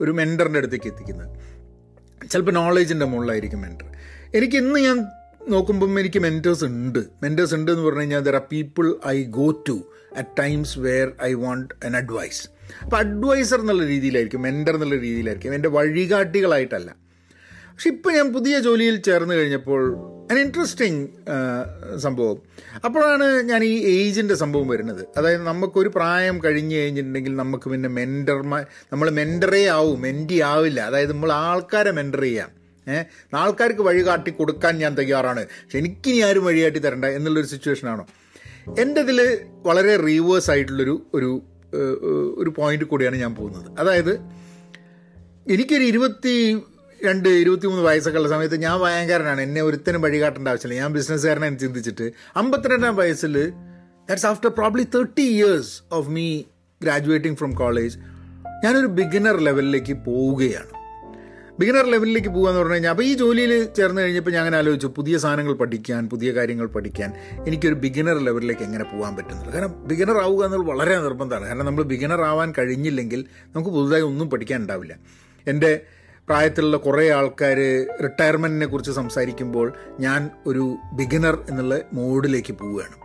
ഒരു 0.01 0.11
മെന്ററിന്റെ 0.11 0.59
അടുത്തേക്ക് 0.59 0.87
എത്തിക്കുന്നത്. 0.87 1.39
ചിലപ്പോൾ 2.29 2.53
നോളേജിന്റെ 2.53 3.07
മുകളിലായിരിക്കും 3.07 3.63
മെന്റർ 3.63 3.85
എനിക്ക് 4.35 4.57
ഇന്ന് 4.57 4.81
ഞാൻ 4.81 5.05
നോക്കുമ്പം 5.49 6.01
എനിക്ക് 6.01 6.19
മെന്റേഴ്സ് 6.19 6.65
ഉണ്ട്. 6.65 6.99
മെന്റേഴ്സ് 7.23 7.55
ഉണ്ട് 7.55 7.71
എന്ന് 7.71 7.85
പറഞ്ഞു 7.85 8.01
കഴിഞ്ഞാൽ 8.01 8.21
there 8.21 8.35
are 8.35 8.43
people 8.53 8.95
I 9.07 9.25
go 9.25 9.65
to 9.69 9.83
at 10.17 10.29
times 10.39 10.79
where 10.79 11.13
I 11.23 11.33
want 11.33 11.75
an 11.85 11.97
advice 11.97 12.49
അപ്പോൾ 12.85 12.97
അഡ്വൈസർ 12.97 13.61
എന്നുള്ള 13.61 13.85
രീതിയിലായിരിക്കും 13.85 14.43
മെന്റർ 14.43 14.75
എന്നുള്ള 14.75 14.97
രീതിയിലായിരിക്കും. 14.97 15.55
എന്റെ 15.55 15.69
വഴികാട്ടികളായിട്ടല്ല. 15.69 17.08
പക്ഷെ 17.79 17.91
ഇപ്പം 17.91 18.13
ഞാൻ 18.13 18.33
പുതിയ 18.33 18.59
ജോലിയിൽ 18.59 18.97
ചേർന്ന് 19.01 19.35
കഴിഞ്ഞപ്പോൾ 19.35 19.83
an 20.33 20.37
ഇൻട്രസ്റ്റിംഗ് 20.37 21.09
സംഭവം. 21.99 22.39
അപ്പോഴാണ് 22.85 23.43
ഞാൻ 23.43 23.65
ഈ 23.65 23.75
ഏജിന്റെ 23.87 24.35
സംഭവം 24.35 24.69
വരുന്നത്. 24.69 25.07
അതായത് 25.17 25.43
നമുക്കൊരു 25.43 25.89
പ്രായം 25.89 26.45
കഴിഞ്ഞ് 26.45 26.77
കഴിഞ്ഞിട്ടുണ്ടെങ്കിൽ 26.77 27.37
നമുക്ക് 27.37 27.71
പിന്നെ 27.71 27.89
മെന്റർമാർ 27.89 28.67
നമ്മൾ 28.93 29.11
മെന്ററേ 29.11 29.67
ആവും 29.67 30.01
മെന്റി 30.01 30.41
ആവില്ല. 30.41 30.81
അതായത് 30.81 31.13
നമ്മൾ 31.13 31.33
ആൾക്കാരെ 31.33 31.91
മെന്റർ 31.91 32.23
ചെയ്യാം. 32.23 32.51
ഏഹ് 32.93 33.37
ആൾക്കാർക്ക് 33.37 33.81
വഴി 33.81 34.07
കാട്ടി 34.07 34.31
കൊടുക്കാൻ 34.31 34.79
ഞാൻ 34.79 34.99
തയ്യാറാണ്. 34.99 35.45
പക്ഷെ 35.45 35.79
എനിക്കിനി 35.79 36.19
ആരും 36.19 36.45
വഴിയാട്ടി 36.45 36.79
തരണ്ട 36.79 37.05
എന്നുള്ളൊരു 37.05 37.47
സിറ്റുവേഷനാണോ 37.47 38.07
എന്റെ 38.79 39.01
ഇതിൽ 39.01 39.39
വളരെ 39.67 39.97
റീവേഴ്സ് 39.97 40.51
ആയിട്ടുള്ളൊരു 40.51 41.03
ഒരു 41.15 41.43
ഒരു 41.75 42.35
ഒരു 42.39 42.51
പോയിന്റ് 42.57 42.85
കൂടിയാണ് 42.85 43.17
ഞാൻ 43.17 43.35
പോകുന്നത്. 43.35 43.81
അതായത് 43.81 44.13
എനിക്കൊരു 45.49 45.85
ഇരുപത്തി 45.85 46.59
രണ്ട് 47.05 47.29
ഇരുപത്തിമൂന്ന് 47.29 47.83
വയസ്സൊക്കെ 47.83 48.19
ഉള്ള 48.19 48.29
സമയത്ത് 48.29 48.57
ഞാൻ 48.57 48.81
ഭയങ്കരനാണ്. 48.81 49.41
എന്നെ 49.41 49.63
ഒരുത്തനും 49.63 50.03
വഴികാട്ടേണ്ട 50.03 50.49
ആവശ്യമില്ല. 50.49 50.83
ഞാൻ 50.83 50.93
ബിസിനസ്സുകാരനെ 50.93 51.59
ചിന്തിച്ചിട്ട്. 51.59 52.13
അമ്പത്തിരണ്ടാം 52.37 52.97
വയസ്സിൽ 52.97 53.51
that's 54.09 54.27
after 54.27 54.51
probably 54.51 54.83
thirty 54.83 55.23
years 55.23 55.83
of 55.93 56.09
me 56.09 56.43
graduating 56.83 57.39
from 57.39 57.53
college 57.53 57.99
ഞാനൊരു 58.65 58.87
ബിഗിനർ 58.87 59.41
ലെവലിലേക്ക് 59.41 59.93
പോവുകയാണ്. 59.93 60.79
ബിഗിനർ 61.61 61.87
ലെവലിലേക്ക് 61.87 62.29
പോകുക 62.29 62.49
എന്ന് 62.49 62.61
പറഞ്ഞു 62.61 62.75
കഴിഞ്ഞാൽ 62.75 62.91
അപ്പോൾ 62.91 63.03
ഈ 63.03 63.15
ജോലിയിൽ 63.15 63.69
ചേർന്ന് 63.77 64.03
കഴിഞ്ഞപ്പോൾ 64.03 64.31
ഞാൻ 64.31 64.41
അങ്ങനെ 64.41 64.57
ആലോചിച്ചു 64.57 64.87
പുതിയ 64.87 65.19
സാധനങ്ങൾ 65.19 65.53
പഠിക്കാൻ 65.53 66.09
പുതിയ 66.09 66.33
കാര്യങ്ങൾ 66.33 66.67
പഠിക്കാൻ 66.67 67.13
എനിക്കൊരു 67.47 67.75
ബിഗിനർ 67.75 68.19
ലെവലിലേക്ക് 68.19 68.63
എങ്ങനെ 68.63 68.85
പോകാൻ 68.85 69.17
പറ്റുന്നുള്ളൂ. 69.17 69.53
കാരണം 69.53 69.89
ബിഗിനർ 69.89 70.19
ആവുക 70.19 70.45
എന്നുള്ളത് 70.45 70.69
വളരെ 70.69 70.99
നിർബന്ധമാണ്. 70.99 71.47
കാരണം 71.47 71.67
നമ്മൾ 71.67 71.83
ബിഗിനർ 71.83 72.23
ആവാൻ 72.23 72.55
കഴിഞ്ഞില്ലെങ്കിൽ 72.59 73.25
നമുക്ക് 73.55 73.71
പുതുതായി 73.71 74.03
ഒന്നും 74.03 74.31
പഠിക്കാൻ 74.31 74.61
ഉണ്ടാവില്ല. 74.61 74.97
എന്റെ 75.47 75.81
പ്രായത്തിലുള്ള 76.29 76.77
കുറേ 76.77 77.11
ആൾക്കാർ 77.11 77.59
റിട്ടയർമെന്റിനെ 78.03 78.67
കുറിച്ച് 78.67 78.93
സംസാരിക്കുമ്പോൾ 78.93 79.73
ഞാൻ 80.01 80.31
ഒരു 80.47 80.77
ബിഗിനർ 80.93 81.39
എന്നുള്ള 81.49 81.81
മോഡിലേക്ക് 81.93 82.53
പോവുകയാണ്. 82.53 82.97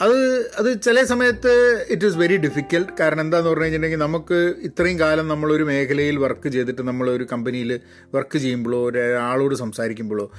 അത് 0.00 0.50
അത് 0.58 0.82
ചില 0.82 1.04
സമയത്ത് 1.04 1.84
ഇറ്റ് 1.90 2.06
ഈസ് 2.06 2.16
വെരി 2.16 2.36
ഡിഫിക്കൽട്ട് 2.36 2.92
കാരണം 3.00 3.20
എന്താന്ന് 3.20 3.50
പറഞ്ഞു 3.50 3.64
കഴിഞ്ഞിട്ടുണ്ടെങ്കിൽ 3.64 4.06
നമുക്ക് 4.06 4.54
ഇത്രയും 4.62 5.00
കാലം 5.00 5.28
നമ്മളൊരു 5.28 5.64
മേഖലയിൽ 5.64 6.16
വർക്ക് 6.18 6.48
ചെയ്തിട്ട് 6.48 6.82
നമ്മളൊരു 6.82 7.26
കമ്പനിയിൽ 7.32 7.80
വർക്ക് 8.14 8.38
ചെയ്യുമ്പോഴോ 8.38 8.84
ഒരാളോട് 8.88 9.54
സംസാരിക്കുമ്പോഴോ 9.54 10.30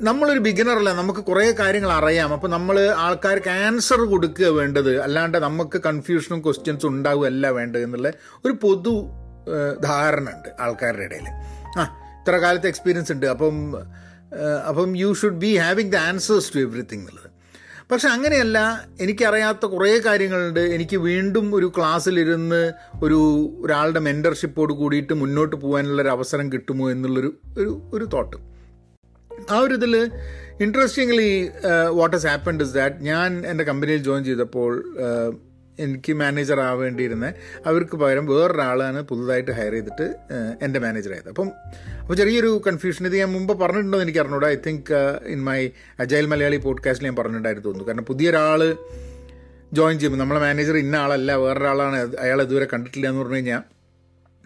നമ്മളൊരു 0.00 0.38
ബിഗിനറല്ല 0.38 0.90
നമുക്ക് 0.92 1.20
കുറേ 1.20 1.52
കാര്യങ്ങൾ 1.52 1.92
അറിയാം. 1.92 2.32
അപ്പോൾ 2.32 2.48
നമ്മൾ 2.48 2.80
ആൾക്കാർക്ക് 2.80 3.50
ആൻസർ 3.50 4.00
കൊടുക്കുക 4.00 4.46
വേണ്ടത് 4.46 5.00
അല്ലാണ്ട് 5.00 5.38
നമുക്ക് 5.38 5.80
കൺഫ്യൂഷനും 5.86 6.40
ക്വസ്റ്റ്യൻസും 6.40 6.88
ഉണ്ടാവുകയല്ല 6.88 7.50
വേണ്ടത് 7.50 7.82
എന്നുള്ള 7.82 8.12
ഒരു 8.44 8.52
പൊതു 8.52 8.94
ധാരണ 9.84 10.28
ഉണ്ട് 10.30 10.48
ആൾക്കാരുടെ 10.60 11.04
ഇടയിൽ 11.04 11.28
ആ 11.78 11.84
ഇത്ര 12.20 12.36
കാലത്തെ 12.36 12.66
എക്സ്പീരിയൻസ് 12.66 13.12
ഉണ്ട്. 13.12 13.26
അപ്പം 13.26 13.76
അപ്പം 14.68 14.96
you 14.96 15.12
should 15.12 15.36
be 15.36 15.56
having 15.56 15.92
the 15.92 15.96
answers 15.96 16.54
to 16.54 16.58
everything 16.58 17.00
എന്നുള്ളത്. 17.00 17.30
പക്ഷെ 17.90 18.08
അങ്ങനെയല്ല 18.08 18.86
എനിക്കറിയാത്ത 19.00 19.66
കുറേ 19.66 19.98
കാര്യങ്ങളുണ്ട്. 19.98 20.60
എനിക്ക് 20.60 20.96
വീണ്ടും 20.96 21.54
ഒരു 21.54 21.72
ക്ലാസ്സിലിരുന്ന് 21.76 22.72
ഒരു 23.02 23.18
ഒരാളുടെ 23.64 24.00
മെന്റർഷിപ്പോട് 24.00 24.72
കൂടിയിട്ട് 24.72 25.14
മുന്നോട്ട് 25.14 25.56
പോകാനുള്ള 25.56 26.02
ഒരു 26.02 26.08
അവസരം 26.08 26.52
കിട്ടുമോ 26.52 26.90
എന്നുള്ളൊരു 26.90 27.38
ഒരു 27.58 27.82
ഒരു 27.92 28.04
തോട്ട് 28.04 28.36
ആ 29.50 29.58
ഒരു 29.58 29.74
ഇതിൽ 29.74 30.10
interestingly 30.60 31.50
what 31.90 32.16
has 32.16 32.26
happened 32.26 32.64
is 32.64 32.74
that 32.74 32.96
ഞാൻ 32.96 33.46
എന്റെ 33.46 33.64
കമ്പനിയിൽ 33.64 34.02
ജോയിൻ 34.02 34.24
ചെയ്തപ്പോൾ 34.24 34.84
എനിക്ക് 35.78 36.12
മാനേജർ 36.12 36.60
ആവേണ്ടിയിരുന്ന 36.60 37.26
അവർക്ക് 37.66 37.96
പകരം 37.96 38.26
വേറൊരാളാണ് 38.26 39.00
പുതുതായിട്ട് 39.02 39.50
ഹയർ 39.50 39.72
ചെയ്തിട്ട് 39.72 40.06
എന്റെ 40.66 40.78
മാനേജറായത് 40.84 41.28
അപ്പം 41.28 41.48
അപ്പോൾ 42.00 42.14
ചെറിയൊരു 42.14 42.62
കൺഫ്യൂഷൻ 42.66 43.06
ഇത് 43.06 43.16
ഞാൻ 43.16 43.30
മുമ്പ് 43.32 43.52
പറഞ്ഞിട്ടുണ്ടോ 43.62 43.96
എന്ന് 43.96 44.06
എനിക്ക് 44.06 44.20
അറിഞ്ഞൂടാ 44.22 44.48
I 44.48 44.58
think 44.66 44.92
in 45.34 45.40
my 45.48 45.58
agile 46.00 46.26
Malayali 46.26 46.56
പോഡ്കാസ്റ്റിൽ 46.66 47.06
ഞാൻ 47.06 47.16
പറഞ്ഞിട്ടുണ്ടായിരുന്നു 47.16 47.68
തോന്നുന്നു. 47.68 47.88
കാരണം 47.90 48.04
പുതിയൊരാൾ 48.04 48.60
ജോയിൻ 49.72 49.96
ചെയ്യുമ്പോൾ 49.98 50.20
നമ്മളെ 50.22 50.40
മാനേജർ 50.40 50.76
ഇന്ന 50.76 50.96
ആളല്ല 50.96 51.36
വേറൊരാളാണ് 51.44 51.96
അയാൾ 52.24 52.42
ഇതുവരെ 52.42 52.68
കണ്ടിട്ടില്ല 52.72 53.06
എന്ന് 53.08 53.22
പറഞ്ഞു 53.22 53.34
കഴിഞ്ഞാൽ 53.34 53.62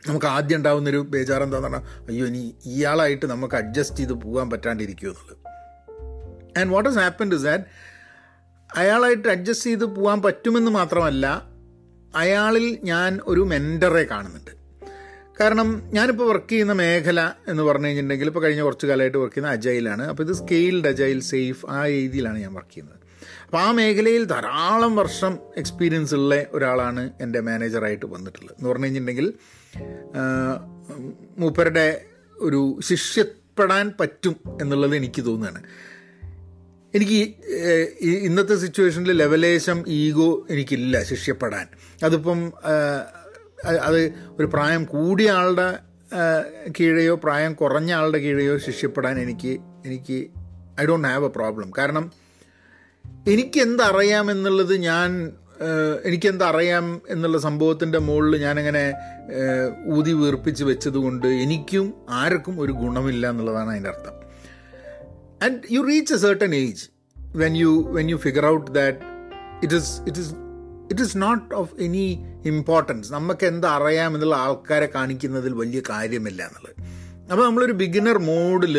നമുക്ക് 0.03 0.27
ആദ്യം 0.27 0.59
ഉണ്ടാവുന്നൊരു 0.59 1.01
ബേജാറ് 1.15 1.43
എന്താണെന്ന് 1.43 1.79
പറഞ്ഞാൽ 1.79 2.11
അയ്യോ 2.11 2.27
ഇനി 2.27 2.43
ഇയാളായിട്ട് 2.73 3.27
നമുക്ക് 3.27 3.57
അഡ്ജസ്റ്റ് 3.57 3.97
ചെയ്ത് 3.97 4.15
പോകാൻ 4.23 4.47
പറ്റാണ്ടിരിക്കുമോ 4.53 5.11
എന്നുള്ളത്. 5.13 5.37
And 6.61 6.71
what 6.75 6.89
has 6.89 7.01
happened 7.05 7.35
is 7.35 7.45
that 7.45 7.65
അയാളായിട്ട് 8.77 9.29
adjust 9.29 9.67
ചെയ്ത് 9.67 9.85
പോകാൻ 9.85 10.23
പറ്റുമെന്ന് 10.23 10.71
മാത്രമല്ല 10.71 11.43
അയാളിൽ 12.15 12.79
ഞാൻ 12.85 13.21
ഒരു 13.27 13.41
മെന്ററെ 13.41 14.03
കാണുന്നുണ്ട്. 14.03 14.51
കാരണം 15.41 15.83
ഞാനിപ്പോൾ 15.93 16.29
വർക്ക് 16.29 16.51
ചെയ്യുന്ന 16.51 16.73
മേഖല 16.73 17.31
എന്ന് 17.49 17.63
പറഞ്ഞു 17.63 17.87
കഴിഞ്ഞിട്ടുണ്ടെങ്കിൽ 17.87 18.27
ഇപ്പോൾ 18.27 18.41
കഴിഞ്ഞ 18.41 18.63
കുറച്ച് 18.63 18.87
കാലമായിട്ട് 18.87 19.19
വർക്ക് 19.19 19.35
ചെയ്യുന്ന 19.35 19.53
അജൈലാണ് 19.53 20.03
അപ്പോൾ 20.03 20.23
ഇത് 20.23 20.33
സ്കെയിൽഡ് 20.33 20.89
അജൈൽ 20.89 21.21
സേഫ് 21.21 21.67
ആ 21.69 21.87
രീതിയിലാണ് 21.87 22.39
ഞാൻ 22.39 22.55
വർക്ക് 22.55 22.71
ചെയ്യുന്നത്. 22.71 23.01
അപ്പോൾ 23.45 23.59
ആ 23.59 23.71
മേഖലയിൽ 23.71 24.25
ധാരാളം 24.25 24.97
വർഷം 24.97 25.39
എക്സ്പീരിയൻസ് 25.57 26.15
ഉള്ള 26.15 26.45
ഒരാളാണ് 26.53 27.11
എന്റെ 27.21 27.41
മാനേജറായിട്ട് 27.41 28.07
വന്നിട്ടുള്ളത്. 28.07 28.57
എന്ന് 28.59 28.69
പറഞ്ഞു 28.69 28.85
കഴിഞ്ഞിട്ടുണ്ടെങ്കിൽ 28.85 29.33
മൂപ്പരുടെ 31.39 32.05
ഒരു 32.39 32.79
ശിഷ്യപ്പെടാൻ 32.83 33.93
പറ്റും 34.01 34.37
എന്നുള്ളത് 34.61 34.97
എനിക്ക് 34.97 35.25
തോന്നുകയാണ്. 35.25 35.63
എനിക്ക് 36.95 37.35
ഇന്നത്തെ 38.01 38.55
സിറ്റുവേഷനിൽ 38.55 39.13
ലെവലേശം 39.13 39.85
ഈഗോ 39.89 40.47
എനിക്കില്ല 40.51 41.03
ശിഷ്യപ്പെടാൻ 41.03 41.67
അതിപ്പം 42.05 42.53
അത് 43.85 44.15
ഒരു 44.39 44.47
പ്രായം 44.47 44.85
കൂടിയ 44.85 45.31
ആളുടെ 45.31 45.79
കീഴെയോ 46.81 47.15
പ്രായം 47.15 47.55
കുറഞ്ഞ 47.55 47.93
ആളുടെ 47.93 48.19
കീഴെയോ 48.19 48.57
ശിഷ്യപ്പെടാൻ 48.57 49.21
എനിക്ക് 49.21 49.59
എനിക്ക് 49.87 50.27
I 50.81 50.85
don't 50.85 51.09
have 51.09 51.25
a 51.25 51.29
problem 51.29 51.73
കാരണം 51.79 52.13
എനിക്ക് 53.27 53.61
എന്തറിയാമെന്നുള്ളത് 53.61 54.77
ഞാൻ 54.77 55.33
എനിക്കെന്തറിയാം 56.05 57.03
എന്നുള്ള 57.09 57.39
സംഭവത്തിന്റെ 57.39 57.99
മുകളിൽ 57.99 58.43
ഞാനങ്ങനെ 58.43 58.95
ഊതി 59.87 60.13
വീർപ്പിച്ച് 60.13 60.65
വെച്ചതുകൊണ്ട് 60.65 61.27
എനിക്കും 61.27 61.95
ആർക്കും 62.09 62.61
ഒരു 62.61 62.73
ഗുണമില്ല 62.73 63.31
എന്നുള്ളതാണ് 63.31 63.71
അതിന്റെ 63.71 63.89
അർത്ഥം. 63.89 64.20
And 65.47 65.61
you 65.75 65.81
reach 65.91 66.15
a 66.15 66.21
certain 66.27 66.55
age 66.63 66.85
when 67.43 67.55
you 67.63 67.73
when 67.97 68.09
you 68.13 68.17
figure 68.27 68.47
out 68.55 68.67
that 68.79 68.99
it 69.65 69.77
is 69.81 69.93
it 70.09 70.21
is 70.25 70.33
it 70.93 71.03
is 71.07 71.17
not 71.25 71.45
of 71.61 71.73
any 71.87 72.07
importance 72.53 73.09
നമുക്ക് 73.17 73.45
എന്താ 73.53 73.69
അറിയാമെന്നുള്ള 73.79 74.37
ആൾക്കാരെ 74.47 74.89
കാണിക്കുന്നതിൽ 74.97 75.53
വലിയ 75.63 75.81
കാര്യമില്ല 75.91 76.41
എന്നുള്ളത്. 76.49 76.75
അപ്പോൾ 77.31 77.45
നമ്മളൊരു 77.49 77.75
ബിഗിനർ 77.83 78.19
മോഡിൽ 78.31 78.77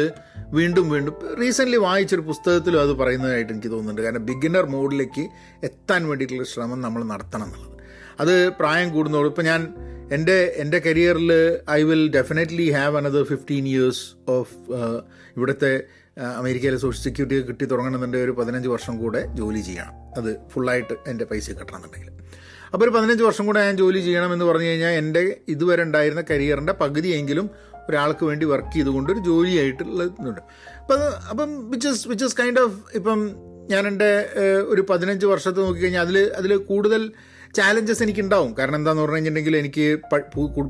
വീണ്ടും 0.57 0.85
വീണ്ടും 0.93 1.13
റീസെന്റ്ലി 1.41 1.77
വായിച്ചൊരു 1.87 2.23
പുസ്തകത്തിലും 2.29 2.79
അത് 2.85 2.93
പറയുന്നതായിട്ട് 3.01 3.51
എനിക്ക് 3.53 3.69
തോന്നുന്നുണ്ട്. 3.73 4.01
കാരണം 4.05 4.25
ബിഗിനർ 4.29 4.65
മോഡിലേക്ക് 4.73 5.23
എത്താൻ 5.67 6.01
വേണ്ടിയിട്ടുള്ള 6.09 6.47
ശ്രമം 6.53 6.79
നമ്മൾ 6.85 7.01
നടത്തണം 7.13 7.47
എന്നുള്ളത്. 7.47 7.77
അത് 8.21 8.33
പ്രായം 8.59 8.89
കൂടുന്നതോട് 8.95 9.29
ഇപ്പോൾ 9.31 9.45
ഞാൻ 9.51 9.61
എന്റെ 10.15 10.37
എന്റെ 10.63 10.79
കരിയറിൽ 10.87 11.31
I 11.77 11.79
will 11.89 12.03
definitely 12.17 12.67
have 12.77 12.97
another 13.01 13.23
fifteen 13.31 13.65
years 13.73 14.03
of 14.35 14.55
ഇവിടുത്തെ 15.37 15.73
അമേരിക്കയിലെ 16.17 16.77
സോഷ്യൽ 16.77 17.03
സെക്യൂരിറ്റി 17.03 17.47
കിട്ടി 17.47 17.65
തുടങ്ങണമെന്നുണ്ടെങ്കിൽ 17.65 18.25
ഒരു 18.25 18.31
പതിനഞ്ച് 18.31 18.67
വർഷം 18.67 18.97
കൂടെ 18.97 19.25
ജോലി 19.33 19.59
ചെയ്യണം. 19.59 19.93
അത് 20.17 20.35
ഫുള്ളായിട്ട് 20.53 20.93
എന്റെ 21.07 21.25
പൈസ 21.25 21.49
കിട്ടണമെന്നുണ്ടെങ്കിൽ. 21.49 22.09
അപ്പോൾ 22.73 22.83
ഒരു 22.83 22.91
പതിനഞ്ച് 22.91 23.23
വർഷം 23.23 23.45
കൂടെ 23.45 23.65
ഞാൻ 23.65 23.77
ജോലി 23.77 23.99
ചെയ്യണമെന്ന് 23.99 24.45
പറഞ്ഞു 24.45 24.63
കഴിഞ്ഞാൽ 24.63 24.89
എന്റെ 24.89 25.37
ഇതുവരെ 25.47 25.83
ഉണ്ടായിരുന്ന 25.83 26.23
കരിയറിന്റെ 26.31 26.73
പകുതിയെങ്കിലും 26.73 27.49
ഒരാൾക്ക് 27.89 28.25
വേണ്ടി 28.25 28.45
വർക്ക് 28.45 28.73
ചെയ്തുകൊണ്ട് 28.73 29.11
ഒരു 29.11 29.19
ജോലിയായിട്ടുള്ളതുണ്ട് 29.19 30.41
അപ്പം 30.81 31.01
അപ്പം 31.29 31.69
which 31.69 31.87
is 31.87 32.07
which 32.07 32.25
is 32.25 32.37
kind 32.37 32.59
of 32.59 32.77
ഇപ്പം 32.93 33.31
ഞാൻ 33.69 33.87
എന്റെ 33.87 34.29
ഒരു 34.67 34.85
പതിനഞ്ച് 34.89 35.25
വർഷത്തെ 35.25 35.61
നോക്കിക്കഴിഞ്ഞാൽ 35.61 36.01
അതിൽ 36.01 36.31
അതിൽ 36.35 36.57
കൂടുതൽ 36.57 37.11
ചാലഞ്ചസ് 37.55 38.03
എനിക്കുണ്ടാവും. 38.03 38.55
കാരണം 38.59 38.75
എന്താണെന്ന് 38.75 39.03
പറഞ്ഞു 39.03 39.15
കഴിഞ്ഞിട്ടുണ്ടെങ്കിൽ 39.15 39.57
എനിക്ക് 39.57 39.85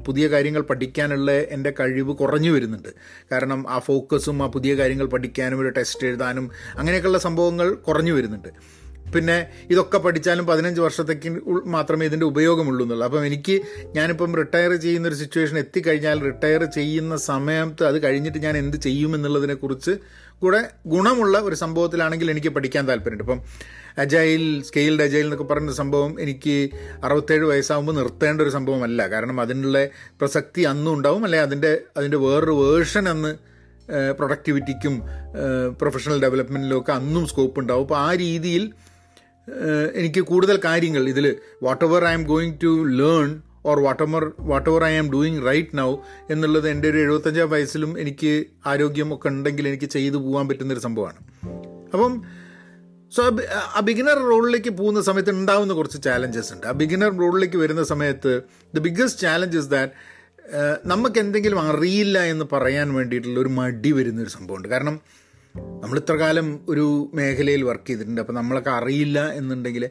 പുതിയ 0.08 0.28
കാര്യങ്ങൾ 0.28 0.62
പഠിക്കാനുള്ള 0.62 1.32
എന്റെ 1.32 1.74
കഴിവ് 1.80 2.14
കുറഞ്ഞു 2.16 2.52
വരുന്നുണ്ട്. 2.52 2.90
കാരണം 3.32 3.66
ആ 3.70 3.80
ഫോക്കസും 3.80 4.44
ആ 4.44 4.48
പുതിയ 4.48 4.74
കാര്യങ്ങൾ 4.76 5.06
പഠിക്കാനും 5.06 5.60
ഒരു 5.60 5.70
ടെസ്റ്റ് 5.70 6.08
എഴുതാനും 6.08 6.52
അങ്ങനെയൊക്കെയുള്ള 6.78 7.20
സംഭവങ്ങൾ 7.28 7.74
കുറഞ്ഞു 7.74 8.14
വരുന്നുണ്ട്. 8.14 8.82
പിന്നെ 9.14 9.48
ഇതൊക്കെ 9.70 9.98
പഠിച്ചാലും 9.98 10.46
പതിനഞ്ച് 10.48 10.82
വർഷത്തേക്ക് 10.82 11.30
മാത്രമേ 11.66 12.06
ഇതിന്റെ 12.06 12.26
ഉപയോഗമുള്ളൂ 12.26 12.84
എന്നുള്ളൂ. 12.86 13.06
അപ്പം 13.06 13.26
എനിക്ക് 13.26 13.62
ഞാനിപ്പം 13.96 14.36
റിട്ടയർ 14.36 14.76
ചെയ്യുന്ന 14.76 15.08
ഒരു 15.08 15.16
സിറ്റുവേഷൻ 15.16 15.58
എത്തിക്കഴിഞ്ഞാൽ 15.58 16.20
റിട്ടയർ 16.20 16.64
ചെയ്യുന്ന 16.66 17.16
സമയത്ത് 17.16 17.84
അത് 17.84 18.04
കഴിഞ്ഞിട്ട് 18.04 18.38
ഞാൻ 18.38 18.58
എന്ത് 18.58 18.78
ചെയ്യുമെന്നുള്ളതിനെക്കുറിച്ച് 18.78 19.96
കൂടെ 20.42 20.62
ഗുണമുള്ള 20.88 21.36
ഒരു 21.48 21.56
സംഭവത്തിലാണെങ്കിൽ 21.56 22.32
എനിക്ക് 22.32 22.48
പഠിക്കാൻ 22.48 22.84
താല്പര്യമുണ്ട്. 22.88 23.24
ഇപ്പം 23.24 23.42
അജൈൽ 23.98 24.44
സ്കെയിൽഡ് 24.68 25.04
അജൈൽ 25.04 25.26
എന്നൊക്കെ 25.28 25.44
പറയുന്ന 25.44 25.74
സംഭവം 25.74 26.12
എനിക്ക് 26.22 26.56
അറുപത്തേഴ് 27.04 27.46
വയസ്സാകുമ്പോൾ 27.46 27.96
നിർത്തേണ്ട 27.96 28.42
ഒരു 28.42 28.50
സംഭവമല്ല. 28.50 29.08
കാരണം 29.08 29.42
അതിനുള്ള 29.42 29.86
പ്രസക്തി 30.20 30.62
അന്നും 30.62 30.92
ഉണ്ടാവും 30.94 31.24
അല്ലെങ്കിൽ 31.24 31.48
അതിന്റെ 31.48 31.72
അതിന്റെ 31.98 32.18
വേറൊരു 32.18 32.52
വേർഷൻ 32.52 33.10
അന്ന് 33.10 33.32
പ്രൊഡക്ടിവിറ്റിക്കും 34.20 34.96
പ്രൊഫഷണൽ 35.82 36.22
ഡെവലപ്മെന്റിലും 36.22 36.78
ഒക്കെ 36.82 36.92
അന്നും 36.92 37.28
സ്കോപ്പ് 37.28 37.60
ഉണ്ടാവും. 37.60 37.82
അപ്പോൾ 37.82 38.00
ആ 38.00 38.10
രീതിയിൽ 38.16 38.66
എനിക്ക് 39.94 40.22
കൂടുതൽ 40.22 40.58
കാര്യങ്ങൾ 40.66 41.04
ഇതിൽ 41.10 41.26
whatever 41.86 42.06
I 42.06 42.14
am 42.14 42.24
going 42.24 42.58
to 42.64 42.72
learn 43.02 43.30
or 43.66 43.80
whatever 44.04 44.32
whatever 44.70 44.84
I 44.84 44.98
am 44.98 45.12
doing 45.12 45.46
right 45.46 45.78
now 45.78 45.98
എന്നുള്ളത് 46.30 46.70
എന്റെ 46.70 46.90
ഒരു 46.90 46.98
എഴുപത്തഞ്ചാം 46.98 47.50
വയസ്സിലും 47.50 48.00
എനിക്ക് 48.00 48.44
ആരോഗ്യമൊക്കെ 48.66 49.28
ഉണ്ടെങ്കിൽ 49.28 49.68
എനിക്ക് 49.68 49.86
ചെയ്തു 49.86 50.18
പോകാൻ 50.18 50.48
പറ്റുന്നൊരു 50.48 50.80
സംഭവമാണ്. 50.80 51.20
അപ്പം 51.94 52.22
സോ 53.16 53.24
ആ 53.76 53.80
ബിഗിനർ 53.80 54.18
റോളിലേക്ക് 54.18 54.70
പോകുന്ന 54.70 55.02
സമയത്ത് 55.02 55.30
ഉണ്ടാവുന്ന 55.30 55.74
കുറച്ച് 55.74 56.04
ചാലഞ്ചസ് 56.04 56.54
ഉണ്ട്. 56.54 56.68
ആ 56.68 56.72
ബിഗിനർ 56.72 57.18
റോളിലേക്ക് 57.18 57.58
വരുന്ന 57.58 57.84
സമയത്ത് 57.84 58.42
the 58.76 58.80
biggest 58.80 59.22
challenge 59.22 59.58
is 59.58 59.68
that 59.68 59.94
നമുക്ക് 60.86 61.20
എന്തെങ്കിലും 61.20 61.60
അറിയില്ല 61.62 62.20
എന്ന് 62.24 62.46
പറയാൻ 62.54 62.94
വേണ്ടിയിട്ടുള്ള 62.94 63.40
ഒരു 63.40 63.50
മടി 63.50 63.92
വരുന്നൊരു 63.92 64.30
സംഭവമുണ്ട്. 64.30 64.68
കാരണം 64.68 65.02
നമ്മൾ 65.56 66.00
ഇത്ര 66.00 66.14
കാലം 66.14 66.66
ഒരു 66.70 67.12
മേഖലയിൽ 67.14 67.64
വർക്ക് 67.64 67.88
ചെയ്തിട്ടുണ്ട്. 67.88 68.22
അപ്പോൾ 68.22 68.34
നമ്മളൊക്കെ 68.34 68.70
അറിയില്ല 68.70 69.30
എന്നുണ്ടെങ്കിൽ 69.30 69.90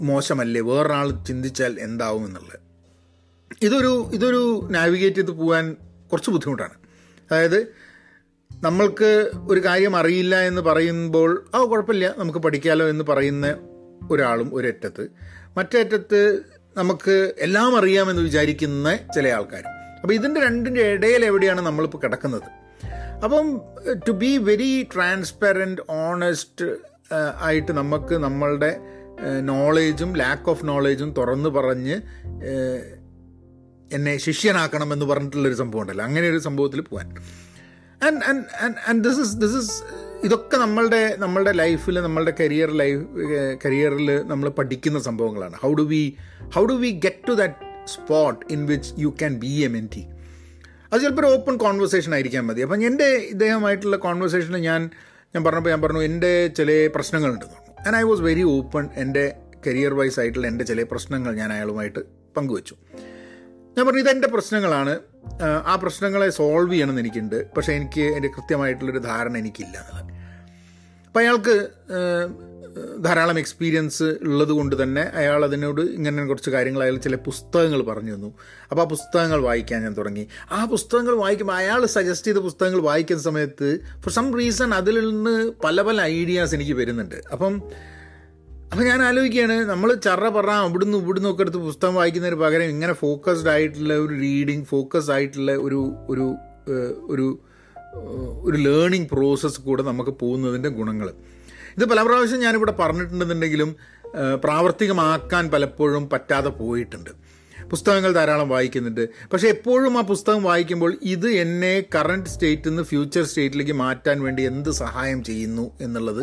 മോശമല്ലേ? 0.00 0.60
വേറൊരാൾ 0.60 1.24
ചിന്തിച്ചാൽ 1.24 1.80
എന്താവും 1.80 2.26
എന്നുള്ളത്. 2.26 2.60
ഇതൊരു 3.62 4.10
ഇതൊരു 4.14 4.68
നാവിഗേറ്റ് 4.70 5.16
ചെയ്ത് 5.16 5.30
പോകാൻ 5.30 5.76
കുറച്ച് 6.12 6.30
ബുദ്ധിമുട്ടാണ്. 6.30 6.74
അതായത് 7.30 7.74
നമ്മൾക്ക് 8.62 9.30
ഒരു 9.48 9.64
കാര്യം 9.64 9.96
അറിയില്ല 9.96 10.40
എന്ന് 10.40 10.60
പറയുമ്പോൾ 10.60 11.44
ആ 11.54 11.64
കുഴപ്പമില്ല 11.64 12.14
നമുക്ക് 12.18 12.38
പഠിക്കാമല്ലോ 12.38 12.88
എന്ന് 12.88 13.04
പറയുന്ന 13.04 13.56
ഒരാളും 14.10 14.54
ഒരറ്റത്ത്. 14.54 15.08
മറ്റേ 15.56 15.80
അറ്റത്ത് 15.80 16.42
നമുക്ക് 16.76 17.34
എല്ലാം 17.38 17.76
അറിയാമെന്ന് 17.76 18.22
വിചാരിക്കുന്ന 18.22 18.96
ചില 18.96 19.28
ആൾക്കാരും. 19.28 20.00
അപ്പോൾ 20.00 20.14
ഇതിന്റെ 20.14 20.40
രണ്ടിന്റെ 20.40 20.80
ഇടയിൽ 20.80 21.24
എവിടെയാണ് 21.24 21.60
നമ്മളിപ്പോൾ 21.60 21.98
കിടക്കുന്നത്? 21.98 22.57
അപ്പം 23.24 23.60
to 24.08 24.12
be 24.12 24.38
very 24.38 24.88
transparent 24.94 25.82
honest 25.90 26.66
ആയിട്ട് 27.40 27.72
നമുക്ക് 27.72 28.14
നമ്മളുടെ 28.14 28.80
നോളേജും 29.40 30.16
ലാക്ക് 30.16 30.50
ഓഫ് 30.50 30.68
നോളേജും 30.68 31.14
തുറന്നു 31.18 31.50
പറഞ്ഞ് 31.50 31.96
എന്നെ 33.92 34.16
ശിഷ്യനാക്കണം 34.16 34.92
എന്ന് 34.92 35.06
പറഞ്ഞിട്ടുള്ളൊരു 35.06 35.54
സംഭവം 35.54 35.82
ഉണ്ടല്ലോ. 35.82 36.04
അങ്ങനെ 36.04 36.28
ഒരു 36.28 36.38
സംഭവത്തിൽ 36.38 36.80
പോകാൻ 36.80 37.08
and 38.06 38.22
and 38.28 38.44
and 38.60 38.74
and 38.88 39.04
this 39.04 39.20
is 39.20 39.36
this 39.36 39.56
is 39.56 39.82
ഇതൊക്കെ 40.24 40.56
നമ്മളുടെ 40.56 41.16
നമ്മളുടെ 41.18 41.52
ലൈഫിൽ 41.52 42.00
നമ്മളുടെ 42.00 42.34
കരിയർ 42.40 42.70
ലൈഫ് 42.70 43.02
കരിയറിൽ 43.64 44.22
നമ്മൾ 44.22 44.48
പഠിക്കുന്ന 44.48 45.00
സംഭവങ്ങളാണ്. 45.00 45.56
How 45.56 45.74
do 45.74 45.82
we 45.82 46.16
how 46.54 46.66
do 46.66 46.72
we 46.72 46.90
get 46.90 47.28
to 47.28 47.32
that 47.32 47.54
spot 47.86 48.40
in 48.50 48.66
which 48.66 48.94
you 48.98 49.08
can 49.08 49.34
be 49.34 49.46
a 49.46 49.68
mentee 49.68 50.04
അത് 50.92 51.00
ചിലപ്പോൾ 51.00 51.26
ഒരു 51.26 51.34
ഓപ്പൺ 51.34 51.56
കോൺവെർസേഷൻ 51.56 52.14
ആയിരിക്കാൻ 52.14 52.46
മതി. 52.46 52.60
അപ്പം 52.60 52.86
എന്റെ 52.86 53.04
ഇദ്ദേഹമായിട്ടുള്ള 53.04 53.96
കോൺവെർസേഷനിൽ 53.96 54.56
ഞാൻ 54.56 54.90
ഞാൻ 55.34 55.44
പറഞ്ഞപ്പോൾ 55.44 55.70
ഞാൻ 55.70 55.82
പറഞ്ഞു 55.82 56.02
എന്റെ 56.02 56.46
ചില 56.46 56.90
പ്രശ്നങ്ങളുണ്ടെന്ന് 56.94 57.86
and 57.86 57.96
I 57.96 58.02
was 58.02 58.20
very 58.20 58.42
open 58.42 58.88
എന്റെ 58.94 59.36
കരിയർ 59.66 59.94
വൈസ് 59.94 60.20
ആയിട്ടുള്ള 60.20 60.46
എന്റെ 60.46 60.64
ചില 60.64 60.82
പ്രശ്നങ്ങൾ 60.82 61.34
ഞാൻ 61.34 61.52
അയാളുമായിട്ട് 61.52 61.98
പങ്കുവച്ചു. 62.36 62.76
ഞാൻ 63.76 63.86
പറഞ്ഞു 63.86 64.00
ഇതെന്റെ 64.00 64.28
പ്രശ്നങ്ങളാണ്. 64.28 64.98
ആ 65.66 65.74
പ്രശ്നങ്ങളെ 65.74 66.30
സോൾവ് 66.30 66.72
ചെയ്യണമെന്ന് 66.72 67.00
എനിക്കുണ്ട്. 67.00 67.54
പക്ഷേ 67.54 67.72
എനിക്ക് 67.72 68.00
എന്റെ 68.00 68.28
കൃത്യമായിട്ടുള്ളൊരു 68.28 68.98
ധാരണ 68.98 69.38
എനിക്കില്ല 69.38 69.76
എന്നുള്ളത് 69.78 70.18
അപ്പം 71.06 71.18
അയാൾക്ക് 71.18 71.68
ധാരാളം 73.00 73.38
എക്സ്പീരിയൻസ് 73.38 74.02
ഉള്ളത് 74.02 74.48
കൊണ്ട് 74.48 74.82
തന്നെ 74.82 75.02
അയാൾ 75.14 75.44
അതിനോട് 75.44 75.80
ഇങ്ങനെ 75.80 76.26
കുറച്ച് 76.26 76.50
കാര്യങ്ങൾ 76.50 76.82
അയാൾ 76.82 76.96
ചില 76.96 77.16
പുസ്തകങ്ങൾ 77.16 77.82
പറഞ്ഞു 77.82 78.14
തന്നു. 78.14 78.34
അപ്പോൾ 78.70 78.82
ആ 78.82 78.84
പുസ്തകങ്ങൾ 78.84 79.40
വായിക്കാൻ 79.40 79.82
ഞാൻ 79.82 79.96
തുടങ്ങി. 79.96 80.26
ആ 80.52 80.64
പുസ്തകങ്ങൾ 80.64 81.14
വായിക്കുമ്പോൾ 81.14 81.54
അയാൾ 81.54 81.86
സജസ്റ്റ് 81.86 82.26
ചെയ്ത 82.26 82.36
പുസ്തകങ്ങൾ 82.36 82.80
വായിക്കുന്ന 82.80 83.22
സമയത്ത് 83.22 83.80
ഫോർ 84.00 84.12
സം 84.12 84.38
റീസൺ 84.38 84.74
അതിൽ 84.74 85.08
നിന്ന് 85.10 85.52
പല 85.64 85.82
പല 85.82 86.00
ഐഡിയാസ് 86.00 86.54
എനിക്ക് 86.54 86.72
വരുന്നുണ്ട്. 86.72 87.22
അപ്പം 87.32 87.62
അപ്പം 88.72 88.84
ഞാൻ 88.84 89.02
ആലോചിക്കുകയാണ് 89.02 89.64
നമ്മൾ 89.64 89.94
ചറ 89.94 90.28
പറ 90.28 90.50
അവിടുന്ന് 90.50 90.98
ഇവിടുന്ന് 90.98 91.28
ഒക്കെ 91.28 91.42
എടുത്ത് 91.42 91.58
പുസ്തകം 91.58 91.94
വായിക്കുന്നതിന് 91.94 92.40
പകരം 92.40 92.64
ഇങ്ങനെ 92.64 92.92
ഫോക്കസ്ഡ് 92.92 93.48
ആയിട്ടുള്ള 93.48 93.94
ഒരു 93.94 94.14
റീഡിങ് 94.14 94.64
ഫോക്കസ്ഡ് 94.64 95.12
ആയിട്ടുള്ള 95.12 95.52
ഒരു 95.52 95.94
ഒരു 96.08 96.34
ഒരു 97.06 97.38
ഒരു 98.40 98.56
ലേണിംഗ് 98.56 99.08
പ്രോസസ്സ് 99.08 99.60
കൂടെ 99.60 99.82
നമുക്ക് 99.82 100.10
പോകുന്നതിന്റെ 100.10 100.68
ഗുണങ്ങൾ 100.68 101.14
ഇത് 101.78 101.84
പല 101.90 102.02
പ്രാവശ്യം 102.02 102.40
ഞാനിവിടെ 102.40 102.72
പറഞ്ഞിട്ടുണ്ടെന്നുണ്ടെങ്കിലും 102.80 103.70
പ്രാവർത്തികമാക്കാൻ 104.44 105.50
പലപ്പോഴും 105.50 106.04
പറ്റാതെ 106.12 106.50
പോയിട്ടുണ്ട്. 106.60 107.10
പുസ്തകങ്ങൾ 107.72 108.12
ധാരാളം 108.12 108.48
വായിക്കുന്നുണ്ട്. 108.52 109.02
പക്ഷേ 109.32 109.48
എപ്പോഴും 109.48 109.98
ആ 109.98 110.02
പുസ്തകം 110.10 110.42
വായിക്കുമ്പോൾ 110.42 110.92
ഇത് 111.14 111.26
എന്നെ 111.42 111.84
കറണ്ട് 111.94 112.30
സ്റ്റേറ്റിൽ 112.30 112.70
നിന്ന് 112.70 112.82
ഫ്യൂച്ചർ 112.82 113.24
സ്റ്റേറ്റിലേക്ക് 113.24 113.72
മാറ്റാൻ 113.72 114.22
വേണ്ടി 114.22 114.42
എന്ത് 114.42 114.70
സഹായം 114.70 115.24
ചെയ്യുന്നു 115.24 115.66
എന്നുള്ളത് 115.80 116.22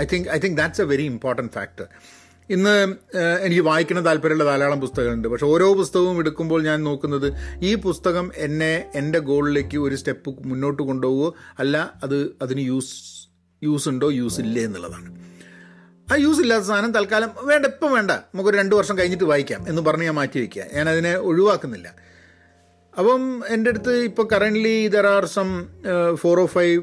I 0.00 0.06
think 0.12 0.30
I 0.36 0.38
think 0.44 0.58
that's 0.60 0.82
a 0.82 0.84
very 0.84 1.02
important 1.02 1.52
factor 1.52 1.86
ഇന്ന് 2.50 2.74
എനിക്ക് 3.46 3.62
വായിക്കണം 3.62 4.04
താല്പര്യമുള്ള 4.04 4.44
ധാരാളം 4.50 4.80
പുസ്തകങ്ങളുണ്ട്. 4.80 5.28
പക്ഷേ 5.28 5.46
ഓരോ 5.46 5.74
പുസ്തകവും 5.74 6.18
എടുക്കുമ്പോൾ 6.20 6.62
ഞാൻ 6.62 6.84
നോക്കുന്നത് 6.84 7.28
ഈ 7.62 7.74
പുസ്തകം 7.74 8.32
എന്നെ 8.36 8.72
എന്റെ 8.94 9.18
ഗോളിലേക്ക് 9.18 9.78
ഒരു 9.78 9.94
സ്റ്റെപ്പ് 9.94 10.34
മുന്നോട്ട് 10.44 10.82
കൊണ്ടുപോകുമോ 10.82 11.34
അല്ല 11.58 11.76
അത് 12.02 12.18
അതിന് 12.42 12.60
യൂസ് 12.60 12.94
യൂസ് 13.62 13.88
ഉണ്ടോ 13.88 14.10
യൂസ് 14.10 14.40
ഇല്ലേ 14.40 14.62
എന്നുള്ളതാണ്. 14.64 15.08
ആ 16.12 16.16
യൂസ് 16.16 16.40
ഇല്ലാത്ത 16.40 16.64
സാധനം 16.64 16.92
തൽക്കാലം 16.92 17.30
വേണ്ട 17.42 17.66
ഇപ്പം 17.66 17.92
വേണ്ട. 17.92 18.10
നമുക്കൊരു 18.10 18.56
രണ്ട് 18.56 18.74
വർഷം 18.74 18.98
കഴിഞ്ഞിട്ട് 18.98 19.24
വായിക്കാം 19.24 19.68
എന്ന് 19.68 19.82
പറഞ്ഞ് 19.82 20.04
ഞാൻ 20.04 20.14
മാറ്റി 20.14 20.38
വയ്ക്കുക 20.38 20.64
ഞാൻ 20.74 20.88
അതിനെ 20.88 21.14
ഒഴിവാക്കുന്നില്ല. 21.14 21.88
അപ്പം 22.98 23.44
എന്റെ 23.48 23.70
അടുത്ത് 23.70 23.92
ഇപ്പോൾ 24.02 24.28
currently 24.32 24.88
there 24.88 25.06
are 25.06 25.24
some 25.24 25.48
four 26.14 26.40
or 26.40 26.46
five 26.46 26.78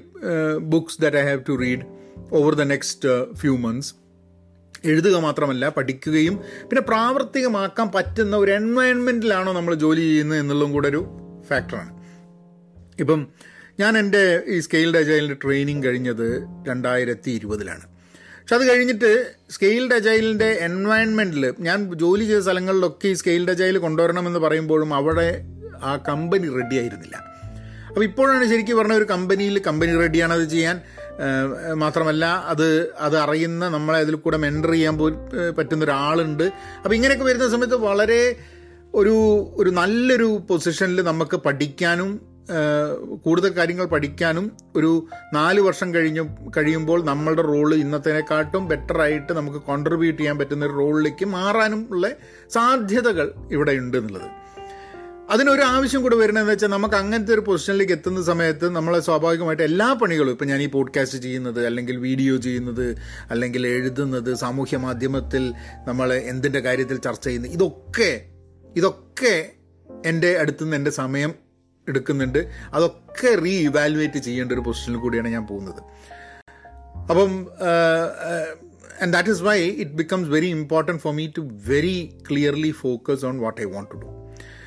books 0.59 1.01
that 1.01 1.17
I 1.17 1.23
have 1.29 1.41
to 1.49 1.55
read 1.61 1.85
over 2.33 2.55
the 2.55 2.61
next 2.61 3.33
few 3.33 3.57
months 3.57 3.93
എഴുതുക 4.85 5.17
മാത്രമല്ല 5.17 5.69
പഠിക്കുകയും 5.69 6.35
പിന്നെ 6.61 6.81
പ്രാവർത്തികമാക്കാൻ 6.81 7.91
പറ്റുന്ന 7.95 8.37
ഒരു 8.37 8.51
എൻവയൺമെന്റിലാണോ 8.51 9.51
നമ്മൾ 9.51 9.73
ജോലി 9.75 10.01
ചെയ്യുന്നത് 10.01 10.39
എന്നുള്ളതും 10.39 10.71
കൂടെ 10.71 10.87
ഒരു 10.87 11.01
ഫാക്ടറാണ് 11.49 11.91
ഇപ്പം 12.99 13.27
ഞാൻ 13.79 13.97
എന്റെ 13.97 14.43
ഈ 14.47 14.59
സ്കെയിൽഡ് 14.59 14.97
അജൈലിന്റെ 14.97 15.37
ട്രെയിനിങ് 15.43 15.83
കഴിഞ്ഞത് 15.83 16.47
രണ്ടായിരത്തി 16.67 17.31
ഇരുപതിലാണ് 17.31 17.81
പക്ഷെ 17.81 18.55
അത് 18.55 18.69
കഴിഞ്ഞിട്ട് 18.69 19.33
സ്കെയിൽഡ് 19.49 19.93
അജൈലിന്റെ 19.93 20.45
എൻവയൺമെന്റിൽ 20.45 21.53
ഞാൻ 21.59 21.93
ജോലി 21.93 22.25
ചെയ്ത 22.25 22.39
സ്ഥലങ്ങളിലൊക്കെ 22.39 23.07
ഈ 23.07 23.13
സ്കെയിൽഡ് 23.13 23.51
അജൈൽ 23.51 23.77
കൊണ്ടുവരണമെന്ന് 23.77 24.39
പറയുമ്പോഴും 24.39 24.93
അവിടെ 24.93 25.45
ആ 25.81 25.95
കമ്പനി 26.07 26.47
റെഡി 26.49 26.75
ആയിരുന്നില്ല. 26.75 27.35
അപ്പോൾ 27.87 28.03
ഇപ്പോഴാണ് 28.03 28.45
ശരിക്കും 28.45 28.77
പറഞ്ഞ 28.77 28.93
ഒരു 28.93 29.03
കമ്പനിയിൽ 29.03 29.59
കമ്പനി 29.59 29.97
റെഡിയാണ് 29.97 30.33
അത് 30.33 30.49
ചെയ്യാൻ. 30.49 30.81
മാത്രമല്ല 31.73 32.25
അത് 32.25 32.93
അത് 32.99 33.17
അറിയുന്ന 33.17 33.69
നമ്മളെ 33.69 33.99
അതിൽ 33.99 34.15
കൂടെ 34.15 34.37
മെന്റർ 34.37 34.71
ചെയ്യാൻ 34.71 34.97
പോ 34.97 35.09
പറ്റുന്ന 35.57 35.83
ഒരാളുണ്ട്. 35.83 36.43
അപ്പോൾ 36.83 36.95
ഇങ്ങനെയൊക്കെ 36.95 37.25
വരുന്ന 37.25 37.47
സമയത്ത് 37.47 37.75
വളരെ 37.75 38.35
ഒരു 38.93 39.15
ഒരു 39.55 39.69
നല്ലൊരു 39.69 40.41
പൊസിഷനിൽ 40.49 41.01
നമുക്ക് 41.01 41.37
പഠിക്കാനും 41.37 42.34
കൂടുതൽ 43.23 43.49
കാര്യങ്ങൾ 43.49 43.85
പഠിക്കാനും 43.85 44.51
ഒരു 44.75 45.07
നാല് 45.33 45.61
വർഷം 45.61 45.93
കഴിഞ്ഞ് 45.93 46.25
കഴിയുമ്പോൾ 46.57 47.05
നമ്മളുടെ 47.05 47.41
റോൾ 47.41 47.75
ഇന്നത്തേക്കാട്ടും 47.75 48.67
ബെറ്ററായിട്ട് 48.67 49.33
നമുക്ക് 49.33 49.57
കോൺട്രിബ്യൂട്ട് 49.57 50.19
ചെയ്യാൻ 50.19 50.37
പറ്റുന്ന 50.37 50.65
ഒരു 50.65 50.73
റോളിലേക്ക് 50.73 51.25
മാറാനും 51.25 51.87
ഉള്ള 51.91 52.09
സാധ്യതകൾ 52.49 53.33
ഇവിടെ 53.51 53.71
ഉണ്ട് 53.71 53.97
എന്നുള്ളത്. 53.97 54.45
അതിനൊരു 55.29 55.61
ആവശ്യം 55.61 56.01
കൂടെ 56.01 56.15
വരുന്നതെന്ന് 56.15 56.53
വെച്ചാൽ 56.53 56.67
നമുക്ക് 56.67 56.95
അങ്ങനത്തെ 56.95 57.33
ഒരു 57.33 57.41
പൊസിഷനിലേക്ക് 57.41 57.93
എത്തുന്ന 57.93 58.23
സമയത്ത് 58.23 58.69
നമ്മളെ 58.69 58.99
സ്വാഭാവികമായിട്ട് 58.99 59.63
എല്ലാ 59.63 59.93
പണികളും 59.93 60.31
ഇപ്പം 60.31 60.47
ഞാൻ 60.47 60.61
ഈ 60.61 60.65
പോഡ്കാസ്റ്റ് 60.65 61.17
ചെയ്യുന്നത് 61.17 61.65
അല്ലെങ്കിൽ 61.65 61.97
വീഡിയോ 61.97 62.37
ചെയ്യുന്നത് 62.37 62.95
അല്ലെങ്കിൽ 63.31 63.67
എഴുതുന്നത് 63.67 64.33
സാമൂഹ്യ 64.33 64.77
മാധ്യമത്തിൽ 64.77 65.53
നമ്മൾ 65.87 66.13
എന്തിന്റെ 66.13 66.59
കാര്യത്തിൽ 66.59 66.97
ചർച്ച 66.97 67.23
ചെയ്യുന്നത് 67.23 67.51
ഇതൊക്കെ 67.51 68.25
ഇതൊക്കെ 68.75 69.49
എന്റെ 70.05 70.37
അടുത്തുനിന്ന് 70.37 70.77
എന്റെ 70.77 70.91
സമയം 70.91 71.44
എടുക്കുന്നുണ്ട്. 71.87 72.47
അതൊക്കെ 72.73 73.35
റീ 73.35 73.55
ഇവാലുവേറ്റ് 73.59 74.17
ചെയ്യേണ്ട 74.17 74.51
ഒരു 74.51 74.59
പൊസിഷനിൽ 74.59 74.97
കൂടിയാണ് 74.97 75.27
ഞാൻ 75.27 75.47
പോകുന്നത്. 75.47 75.81
അപ്പം 77.09 77.31
and 79.01 79.13
that 79.13 79.29
is 79.29 79.43
why 79.43 79.59
it 79.61 79.91
becomes 79.91 80.29
very 80.29 80.47
important 80.47 81.01
for 81.01 81.13
me 81.13 81.27
to 81.37 81.41
very 81.67 81.97
clearly 82.31 82.71
focus 82.71 83.25
on 83.25 83.39
what 83.39 83.61
I 83.61 83.65
want 83.65 83.91
to 83.91 83.97
do 83.97 84.07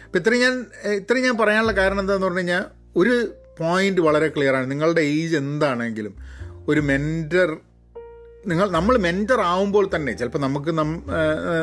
അപ്പം 0.07 0.19
ഇത്രയും 0.19 0.43
ഞാൻ 0.43 0.67
ഇത്രയും 0.93 1.25
ഞാൻ 1.25 1.37
പറയാനുള്ള 1.37 1.73
കാരണം 1.73 2.01
എന്താണെന്ന് 2.01 2.27
പറഞ്ഞു 2.27 2.39
കഴിഞ്ഞാൽ 2.39 2.65
ഒരു 2.97 3.15
പോയിന്റ് 3.59 4.01
വളരെ 4.01 4.29
ക്ലിയറാണ് 4.29 4.71
നിങ്ങളുടെ 4.71 5.01
ഏജ് 5.01 5.37
എന്താണെങ്കിലും 5.37 6.15
ഒരു 6.69 6.81
മെന്റർ 6.81 7.57
നിങ്ങൾ 8.47 8.71
നമ്മൾ 8.71 8.99
മെന്റർ 8.99 9.41
ആവുമ്പോൾ 9.41 9.91
തന്നെ 9.95 10.13
ചിലപ്പോൾ 10.13 10.39
നമുക്ക് 10.39 10.71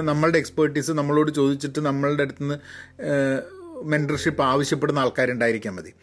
നമ്മളുടെ 0.01 0.37
എക്സ്പേർട്ടീസ് 0.37 0.91
നമ്മളോട് 0.91 1.31
ചോദിച്ചിട്ട് 1.31 1.79
നമ്മളുടെ 1.79 2.23
അടുത്ത് 2.23 2.43
നിന്ന് 2.43 2.57
മെന്റർഷിപ്പ് 3.83 4.43
ആവശ്യപ്പെടുന്ന 4.43 4.99
ആൾക്കാരുണ്ടായിരിക്കാൻ 4.99 5.75
മതി. 5.75 5.93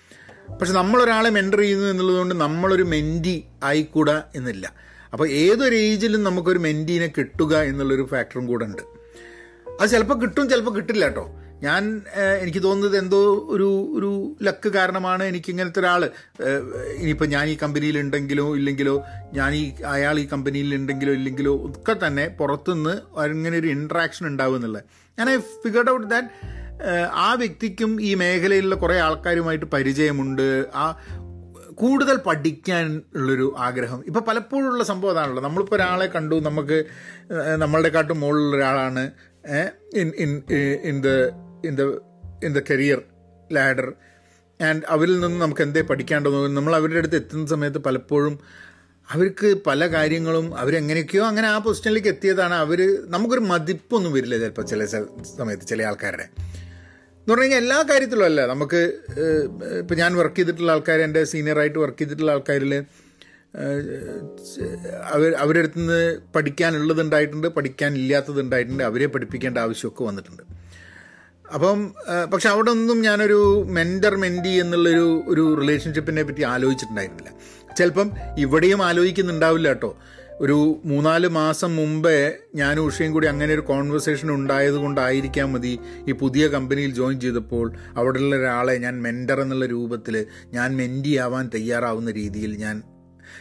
പക്ഷെ 0.60 0.72
നമ്മളൊരാളെ 0.72 1.30
മെന്റർ 1.30 1.60
ചെയ്യുന്നു 1.60 1.86
എന്നുള്ളതുകൊണ്ട് 1.86 2.34
നമ്മളൊരു 2.34 2.82
മെന്റി 2.82 3.44
ആയിക്കൂടാ 3.62 4.22
എന്നില്ല. 4.34 4.72
അപ്പോൾ 5.12 5.28
ഏതൊരു 5.28 5.74
ഏജിലും 5.74 6.24
നമുക്കൊരു 6.24 6.58
മെന്റീനെ 6.58 7.12
കിട്ടുക 7.18 7.56
എന്നുള്ളൊരു 7.56 8.08
ഫാക്ടറും 8.10 8.46
കൂടെ 8.46 8.64
ഉണ്ട്. 8.64 8.82
അത് 9.80 9.90
ചിലപ്പോൾ 9.90 10.20
കിട്ടും 10.20 10.48
ചിലപ്പോൾ 10.48 10.74
കിട്ടില്ല 10.74 11.04
കേട്ടോ 11.04 11.41
ഞാൻ 11.62 12.02
എനിക്ക് 12.40 12.62
തോന്നുന്നത് 12.62 12.96
എന്തോ 12.98 13.20
ഒരു 13.54 13.68
ഒരു 13.98 14.36
ലക്ക് 14.42 14.68
കാരണമാണ് 14.68 15.24
എനിക്ക് 15.24 15.50
ഇങ്ങനത്തെ 15.50 15.80
ഒരാൾ 15.80 16.02
ഇനിയിപ്പോൾ 16.96 17.28
ഞാൻ 17.34 17.46
ഈ 17.48 17.56
കമ്പനിയിൽ 17.62 17.98
ഉണ്ടെങ്കിലോ 17.98 18.46
ഇല്ലെങ്കിലോ 18.56 18.96
ഞാൻ 19.32 19.54
ഈ 19.54 19.62
അയാൾ 19.86 20.18
ഈ 20.18 20.26
കമ്പനിയിൽ 20.32 20.74
ഉണ്ടെങ്കിലോ 20.74 21.12
ഇല്ലെങ്കിലോ 21.12 21.54
ഒക്കെ 21.68 22.06
തന്നെ 22.06 22.28
പുറത്തുനിന്ന് 22.40 22.94
അങ്ങനെ 23.16 23.58
ഒരു 23.58 23.66
ഇൻട്രാക്ഷൻ 23.66 24.26
ഉണ്ടാവും 24.26 24.56
എന്നുള്ളത്. 24.56 24.84
ഞാൻ 25.18 25.30
ഐ 25.30 25.36
ഫിഗർഡ് 25.64 25.90
ഔട്ട് 25.90 26.08
ദാറ്റ് 26.10 26.28
ആ 27.26 27.34
വ്യക്തിക്കും 27.34 27.90
ഈ 28.02 28.14
മേഖലയിലുള്ള 28.14 28.74
കുറേ 28.74 28.96
ആൾക്കാരുമായിട്ട് 28.98 29.66
പരിചയമുണ്ട്. 29.66 30.46
ആ 30.74 30.86
കൂടുതൽ 31.74 32.16
പഠിക്കാൻ 32.16 32.86
ഉള്ളൊരു 33.16 33.54
ആഗ്രഹം. 33.58 34.00
ഇപ്പൊ 34.06 34.20
പലപ്പോഴുള്ള 34.20 34.84
സംഭവം 34.84 35.12
അതാണല്ലോ. 35.12 35.42
നമ്മളിപ്പോൾ 35.42 35.76
ഒരാളെ 35.76 36.06
കണ്ടു 36.06 36.36
നമുക്ക് 36.48 36.78
നമ്മളുടെ 37.56 37.88
കാട്ടും 37.88 38.20
മുകളിലുള്ള 38.20 38.56
ഒരാളാണ് 38.56 39.04
in 40.00 40.08
in 40.18 40.42
in 40.90 40.96
the 41.02 41.08
in 41.64 41.76
the 41.76 41.82
in 42.44 42.52
the 42.52 42.62
career 42.70 43.02
ladder 43.52 43.92
and 44.62 44.82
അവരിൽ 44.88 45.20
നിന്ന് 45.20 45.42
നമുക്ക് 45.42 45.62
എന്തേ 45.62 45.80
പഠിക്കാണ്ടോ 45.80 46.46
നമ്മൾ 46.46 46.76
അവരുടെ 46.76 46.98
അടുത്ത് 46.98 47.16
എത്തുന്ന 47.16 47.46
സമയത്ത് 47.46 47.78
പലപ്പോഴും 47.78 48.38
അവർക്ക് 49.12 49.56
പല 49.66 49.86
കാര്യങ്ങളും 49.86 50.58
അവരെങ്ങനെയൊക്കെയോ 50.58 51.24
അങ്ങനെ 51.26 51.48
ആ 51.48 51.58
പൊസിഷനിലേക്ക് 51.58 52.08
എത്തിയതാണ് 52.08 52.54
അവർ 52.54 52.80
നമുക്കൊരു 53.06 53.40
മതിപ്പൊന്നും 53.40 54.12
വരില്ല 54.12 54.38
ചിലപ്പോൾ 54.38 54.62
ചില 54.62 54.84
സമയത്ത് 55.38 55.66
ചില 55.66 55.82
ആൾക്കാരുടെ. 55.82 56.22
എന്ന് 56.22 57.30
പറഞ്ഞു 57.30 57.44
കഴിഞ്ഞാൽ 57.44 57.58
എല്ലാ 57.58 57.82
കാര്യത്തിലും 57.90 58.24
അല്ല. 58.24 58.46
നമുക്ക് 58.46 58.80
ഇപ്പം 59.78 59.96
ഞാൻ 59.96 60.16
വർക്ക് 60.16 60.36
ചെയ്തിട്ടുള്ള 60.36 60.72
ആൾക്കാർ 60.72 61.00
എന്റെ 61.00 61.24
സീനിയറായിട്ട് 61.24 61.78
വർക്ക് 61.78 61.98
ചെയ്തിട്ടുള്ള 61.98 62.30
ആൾക്കാരിൽ 62.30 62.84
അവർ 65.12 65.34
അവരുടെ 65.34 65.58
അടുത്ത് 65.58 65.78
നിന്ന് 65.78 66.20
പഠിക്കാനുള്ളതുണ്ടായിട്ടുണ്ട് 66.34 67.48
പഠിക്കാനില്ലാത്തതുണ്ടായിട്ടുണ്ട് 67.48 68.82
അവരെ 68.82 69.06
പഠിപ്പിക്കേണ്ട 69.06 69.58
ആവശ്യമൊക്കെ 69.58 70.04
വന്നിട്ടുണ്ട്. 70.04 70.42
അപ്പം 71.54 71.94
പക്ഷെ 72.32 72.48
അവിടെ 72.48 72.70
ഒന്നും 72.70 73.02
ഞാനൊരു 73.02 73.66
മെന്റർ 73.68 74.16
മെന്റി 74.16 74.48
എന്നുള്ളൊരു 74.48 75.22
ഒരു 75.28 75.56
റിലേഷൻഷിപ്പിനെ 75.60 76.22
പറ്റി 76.22 76.42
ആലോചിച്ചിട്ടുണ്ടായിരുന്നില്ല. 76.42 77.30
ചിലപ്പം 77.78 78.10
ഇവിടെയും 78.38 78.82
ആലോചിക്കുന്നുണ്ടാവില്ല 78.82 79.68
കേട്ടോ. 79.68 79.98
ഒരു 80.40 80.80
മൂന്നാൽ 80.84 81.28
മാസം 81.28 81.76
മുമ്പേ 81.76 82.32
ഞാനും 82.54 82.84
ഉഷയും 82.84 83.12
കൂടി 83.12 83.26
അങ്ങനെ 83.26 83.54
ഒരു 83.54 83.60
കോൺവെർസേഷൻ 83.60 84.30
ഉണ്ടായത് 84.30 84.74
കൊണ്ടായിരിക്കാം 84.74 85.52
മതി 85.52 85.78
ഈ 86.08 86.12
പുതിയ 86.12 86.48
കമ്പനിയിൽ 86.48 86.94
ജോയിൻ 86.94 87.20
ചെയ്തപ്പോൾ 87.20 87.72
അവിടെയുള്ള 87.96 88.36
ഒരാളെ 88.36 88.74
ഞാൻ 88.78 89.02
മെന്റർ 89.02 89.40
എന്നുള്ള 89.40 89.66
രൂപത്തിൽ 89.66 90.26
ഞാൻ 90.46 90.76
മെന്റി 90.76 91.16
ആവാൻ 91.16 91.50
തയ്യാറാവുന്ന 91.54 92.10
രീതിയിൽ 92.10 92.56
ഞാൻ 92.56 92.82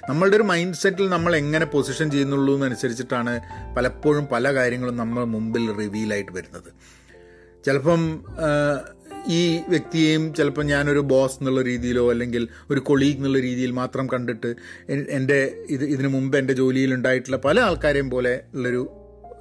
നമ്മളുടെ 0.10 0.36
ഒരു 0.36 0.44
മൈൻഡ് 0.44 0.76
സെറ്റിൽ 0.76 1.10
നമ്മൾ 1.10 1.36
എങ്ങനെ 1.36 1.66
പൊസിഷൻ 1.66 2.12
ചെയ്യുന്നുള്ളൂ 2.12 2.56
എന്നനുസരിച്ചിട്ടാണ് 2.56 3.40
പലപ്പോഴും 3.78 4.26
പല 4.26 4.54
കാര്യങ്ങളും 4.54 4.98
നമ്മൾ 4.98 5.24
മുമ്പിൽ 5.24 5.74
റിവീലായിട്ട് 5.78 6.32
വരുന്നത്. 6.32 7.01
ചിലപ്പം 7.66 8.26
ഈ 9.28 9.60
വ്യക്തിയെയും 9.68 10.34
ചിലപ്പം 10.34 10.66
ഞാനൊരു 10.66 11.00
ബോസ് 11.00 11.36
എന്നുള്ള 11.36 11.62
രീതിയിലോ 11.62 12.10
അല്ലെങ്കിൽ 12.10 12.48
ഒരു 12.70 12.80
കൊളീഗ് 12.80 13.18
എന്നുള്ള 13.18 13.40
രീതിയിൽ 13.40 13.72
മാത്രം 13.72 14.08
കണ്ടിട്ട് 14.14 14.56
എന്റെ 14.90 15.66
ഇത് 15.70 15.84
ഇതിനു 15.84 16.08
മുമ്പ് 16.08 16.38
എന്റെ 16.38 16.54
ജോലിയിൽ 16.54 16.94
ഉണ്ടായിട്ടുള്ള 16.94 17.38
പല 17.38 17.60
ആൾക്കാരെയും 17.60 18.10
പോലെ 18.10 18.42
ഉള്ളൊരു 18.54 18.90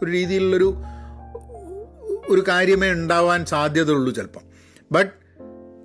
ഒരു 0.02 0.10
രീതിയിലുള്ളൊരു 0.10 0.74
ഒരു 2.28 2.44
കാര്യമേ 2.48 2.90
ഉണ്ടാവാൻ 2.90 3.46
സാധ്യതയുള്ളൂ 3.46 4.12
ചിലപ്പം. 4.12 4.42
ബട്ട് 4.92 5.12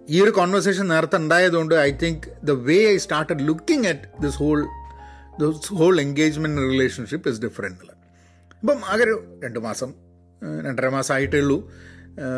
ഈ 0.10 0.21
ഒരു 0.21 0.30
കോൺവെർസേഷൻ 0.30 0.88
നേരത്തെ 0.88 1.17
ഉണ്ടായതുകൊണ്ട് 1.17 1.76
I 1.76 1.91
think 1.91 2.21
the 2.43 2.52
way 2.52 2.88
I 2.88 2.98
started 2.98 3.48
looking 3.48 3.88
at 3.88 4.21
this 4.21 4.36
whole 4.36 4.65
this 5.39 5.74
whole 5.74 6.02
engagement 6.02 6.62
relationship 6.62 7.30
is 7.30 7.41
different 7.41 7.80
ഇപ്പം 8.63 8.86
ആകെ 8.86 9.04
ഒരു 9.04 9.39
രണ്ട് 9.43 9.60
മാസം 9.60 9.93
രണ്ടര 10.65 10.89
മാസമായിട്ടേ 10.89 11.39
ഉള്ളൂ. 11.39 11.71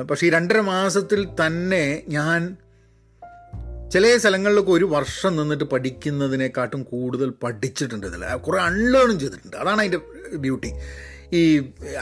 പക്ഷേ 0.09 0.27
ഈ 0.27 0.29
രണ്ടര 0.29 0.59
മാസത്തിൽ 0.59 1.27
തന്നെ 1.45 2.03
ഞാൻ 2.07 2.57
ചില 3.93 4.17
സ്ഥലങ്ങളിലൊക്കെ 4.17 4.71
ഒരു 4.71 4.85
വർഷം 4.85 5.35
നിന്നിട്ട് 5.35 5.63
പഠിക്കുന്നതിനെക്കാട്ടും 5.63 6.83
കൂടുതൽ 6.83 7.33
പഠിച്ചിട്ടുണ്ട് 7.43 8.07
ഇതിൽ. 8.07 8.35
കുറേ 8.35 8.59
അൺലേണും 8.59 9.19
ചെയ്തിട്ടുണ്ട്. 9.19 9.57
അതാണ് 9.57 9.79
അതിന്റെ 9.79 9.99
ബ്യൂട്ടി 10.37 10.73
ഈ 11.33 11.57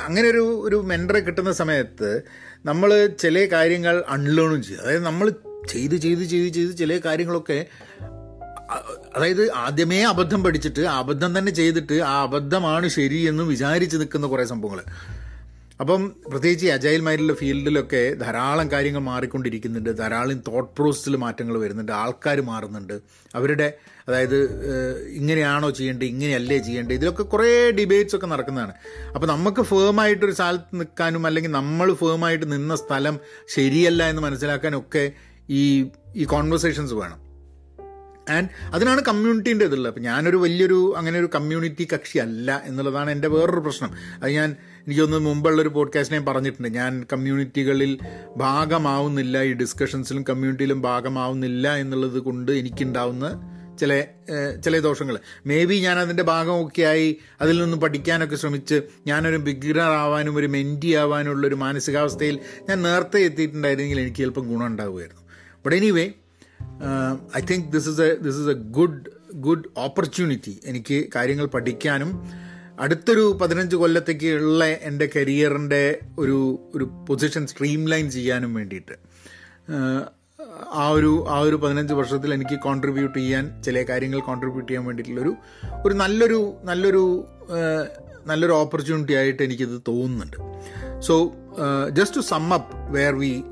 അങ്ങനെ 0.06 0.30
ഒരു 0.30 0.62
ഒരു 0.64 0.76
മെന്ററെ 0.76 1.20
കിട്ടുന്ന 1.20 1.52
സമയത്ത് 1.52 2.22
നമ്മൾ 2.66 3.08
ചില 3.20 3.46
കാര്യങ്ങൾ 3.46 4.04
അൺലേണും 4.08 4.64
ചെയ്യും. 4.64 4.82
അതായത് 4.82 5.06
നമ്മൾ 5.06 5.30
ചെയ്ത് 5.70 5.96
ചെയ്ത് 5.96 6.22
ചെയ്ത് 6.22 6.54
ചെയ്ത് 6.54 6.78
ചില 6.78 6.98
കാര്യങ്ങളൊക്കെ 7.06 7.66
അതായത് 9.16 9.52
ആദ്യമേ 9.52 10.04
അബദ്ധം 10.04 10.44
പഠിച്ചിട്ട് 10.44 10.82
അബദ്ധം 10.82 11.40
തന്നെ 11.40 11.52
ചെയ്തിട്ട് 11.52 11.94
ആ 11.94 12.24
അബദ്ധമാണ് 12.24 12.88
ശരി 12.88 13.18
എന്ന് 13.18 13.44
വിചാരിച്ച് 13.44 13.98
നിൽക്കുന്ന 13.98 14.28
കുറേ 14.28 14.46
സംഭവങ്ങൾ. 14.46 14.84
അപ്പം 15.80 16.16
പ്രത്യേകിച്ച് 16.28 16.68
അജൈൽ 16.68 17.02
മൈൻഡിലെ 17.02 17.34
ഫീൽഡിലൊക്കെ 17.34 18.14
ധാരാളം 18.14 18.72
കാര്യങ്ങൾ 18.72 19.00
മാറിക്കൊണ്ടിരിക്കുന്നുണ്ട്. 19.00 19.98
ധാരാളം 19.98 20.40
തോട്ട് 20.40 20.76
പ്രോസസ്സിൽ 20.76 21.16
മാറ്റങ്ങൾ 21.16 21.58
വരുന്നുണ്ട്. 21.58 21.92
ആൾക്കാർ 21.92 22.42
മാറുന്നുണ്ട്. 22.42 23.00
അവരുടെ 23.36 23.74
അതായത് 24.08 24.36
ഇങ്ങനെയാണോ 25.08 25.70
ചെയ്യേണ്ടത്? 25.70 26.06
ഇങ്ങനെയല്ലേ 26.06 26.58
ചെയ്യേണ്ടത്? 26.58 26.94
ഇതിലൊക്കെ 26.94 27.24
കുറേ 27.24 27.72
ഡിബേറ്റ്സ് 27.72 28.16
ഒക്കെ 28.16 28.28
നടക്കുന്നതാണ്. 28.28 28.74
അപ്പോൾ 29.16 29.28
നമുക്ക് 29.28 29.62
ഫേമായിട്ടൊരു 29.62 30.32
സ്ഥലത്ത് 30.32 30.76
നിൽക്കാനും 30.76 31.26
അല്ലെങ്കിൽ 31.26 31.52
നമ്മൾ 31.52 31.94
ഫേമായിട്ട് 31.94 32.52
നിന്ന 32.52 32.76
സ്ഥലം 32.76 33.20
ശരിയല്ല 33.48 34.04
എന്ന് 34.04 34.22
മനസ്സിലാക്കാനും 34.22 34.80
ഒക്കെ 34.80 35.12
ഈ 35.50 35.90
ഈ 36.16 36.24
കോൺവെർസേഷൻസ് 36.24 36.94
വേണം. 36.94 37.26
ആൻഡ് 38.30 38.50
അതിനാണ് 38.74 39.02
കമ്മ്യൂണിറ്റീന്റെ 39.02 39.66
ഇതുള്ളത് 39.66 39.92
അപ്പം 39.92 40.04
ഞാനൊരു 40.04 40.38
വലിയൊരു 40.38 40.94
അങ്ങനെ 40.98 41.20
ഒരു 41.20 41.30
കമ്മ്യൂണിറ്റി 41.36 41.88
കക്ഷി 41.94 42.18
അല്ല 42.18 42.62
എന്നുള്ളതാണ് 42.66 43.12
എന്റെ 43.12 43.28
വേറൊരു 43.28 43.60
പ്രശ്നം. 43.60 43.92
അത് 44.24 44.32
ഞാൻ 44.32 44.56
എനിക്കൊന്ന് 44.88 45.18
മുമ്പുള്ളൊരു 45.18 45.70
ഞാൻ 46.12 46.26
പറഞ്ഞിട്ടുണ്ട്. 46.26 46.68
ഞാൻ 46.68 47.06
കമ്മ്യൂണിറ്റികളിൽ 47.14 48.00
ഭാഗമാവുന്നില്ല 48.38 49.44
ഈ 49.44 49.54
ഡിസ്കഷൻസിലും 49.54 50.24
കമ്മ്യൂണിറ്റിയിലും 50.30 50.82
ഭാഗമാവുന്നില്ല 50.82 51.76
എന്നുള്ളത് 51.76 52.20
കൊണ്ട് 52.20 52.52
എനിക്കുണ്ടാവുന്ന 52.52 53.52
ചില 53.80 54.06
ചില 54.64 54.80
ദോഷങ്ങൾ. 54.80 55.20
മേ 55.46 55.66
ബി 55.66 55.76
ഞാൻ 55.76 56.00
അതിന്റെ 56.00 56.24
ഭാഗമൊക്കെയായി 56.24 57.18
അതിൽ 57.42 57.64
നിന്ന് 57.64 57.78
പഠിക്കാനൊക്കെ 57.78 58.36
ശ്രമിച്ച് 58.36 58.82
ഞാനൊരു 59.08 59.38
ബിഗിനർ 59.38 59.90
ആവാനും 60.04 60.36
ഒരു 60.36 60.48
മെന്റി 60.48 60.92
ആവാനുള്ള 60.94 61.48
ഒരു 61.48 61.56
മാനസികാവസ്ഥയിൽ 61.56 62.40
ഞാൻ 62.70 62.82
നേരത്തെ 62.82 63.20
എത്തിയിട്ടുണ്ടായിരുന്നെങ്കിൽ 63.20 64.00
എനിക്ക് 64.00 64.18
ചിലപ്പം 64.18 64.48
ഗുണം 64.48 64.66
ഉണ്ടാവുമായിരുന്നു. 64.66 65.22
But 65.66 65.76
anyway 65.76 66.06
I 67.38 67.42
think 67.52 67.68
this 67.72 67.90
is 67.90 68.02
a 68.02 68.16
this 68.16 68.38
is 68.38 68.50
a 68.50 68.54
good 68.54 69.06
good 69.34 69.64
opportunity 69.78 70.60
എനിക്ക് 70.66 70.98
കാര്യങ്ങൾ 71.16 71.46
പഠിക്കാനും 71.46 72.45
അടുത്തൊരു 72.80 73.38
പതിനഞ്ച് 73.42 73.76
കൊല്ലത്തേക്ക് 73.76 74.28
ഉള്ള 74.28 74.66
എന്റെ 74.66 75.10
കരിയറിന്റെ 75.16 76.00
ഒരു 76.20 76.72
ഒരു 76.76 76.84
പൊസിഷൻ 76.84 77.48
സ്ട്രീം 77.48 77.90
ലൈൻ 77.90 78.12
ചെയ്യാനും 78.12 78.54
വേണ്ടിയിട്ട്. 78.54 78.96
ആ 80.74 80.90
ഒരു 80.90 81.26
ആ 81.30 81.40
ഒരു 81.40 81.56
പതിനഞ്ച് 81.56 81.94
വർഷത്തിൽ 81.94 82.34
എനിക്ക് 82.34 82.60
കോൺട്രിബ്യൂട്ട് 82.60 83.20
ചെയ്യാൻ 83.20 83.64
ചില 83.64 83.84
കാര്യങ്ങൾ 83.84 84.20
കോൺട്രിബ്യൂട്ട് 84.20 84.70
ചെയ്യാൻ 84.70 84.86
വേണ്ടിയിട്ടുള്ളൊരു 84.86 85.36
ഒരു 85.86 85.94
നല്ലൊരു 85.94 86.58
നല്ലൊരു 86.64 87.28
നല്ലൊരു 88.26 88.52
ഓപ്പർച്യൂണിറ്റി 88.52 89.14
ആയിട്ട് 89.14 89.44
എനിക്കിത് 89.44 89.82
തോന്നുന്നുണ്ട്. 89.88 90.38
So 91.02 91.34
just 91.90 92.18
to 92.18 92.22
sum 92.22 92.54
up 92.54 92.94
where 92.94 93.16
we 93.16 93.44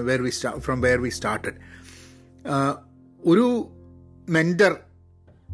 where 0.00 0.22
we 0.22 0.30
start 0.30 0.52
from 0.58 0.80
where 0.80 1.00
we 1.00 1.08
started 1.08 1.54
ഒരു 3.26 3.70
മെന്റർ 4.28 4.76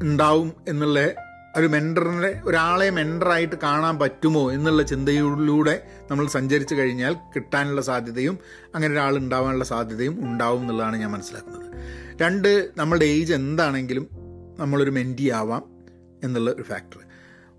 ഉണ്ടാവും 0.02 0.52
എന്നുള്ള 0.68 1.25
ഒരു 1.56 1.66
മെന്ററിനെ 1.66 2.42
ഒരാളെ 2.44 2.90
മെന്ററായിട്ട് 2.90 3.56
കാണാൻ 3.62 3.98
പറ്റുമോ 3.98 4.52
എന്നുള്ള 4.52 4.82
ചിന്തയിലൂടെ 4.82 5.82
നമ്മൾ 6.10 6.26
സഞ്ചരിച്ചു 6.26 6.74
കഴിഞ്ഞാൽ 6.74 7.14
കിട്ടാനുള്ള 7.14 7.80
സാധ്യതയും 7.80 8.38
അങ്ങനെ 8.74 8.92
ഒരാൾ 8.92 9.16
ഉണ്ടാവാനുള്ള 9.16 9.64
സാധ്യതയും 9.64 10.30
ഉണ്ടാവും 10.30 10.60
എന്നുള്ളതാണ് 10.60 10.96
ഞാൻ 10.96 11.10
മനസ്സിലാക്കുന്നത്. 11.10 11.66
രണ്ട് 12.22 12.70
നമ്മളുടെ 12.76 13.04
ഏജ് 13.04 13.34
എന്താണെങ്കിലും 13.34 14.08
നമ്മളൊരു 14.58 14.90
മെന്റി 14.90 15.30
ആവാം 15.30 15.64
എന്നുള്ള 16.24 16.50
ഒരു 16.50 16.62
ഫാക്ടർ 16.62 16.98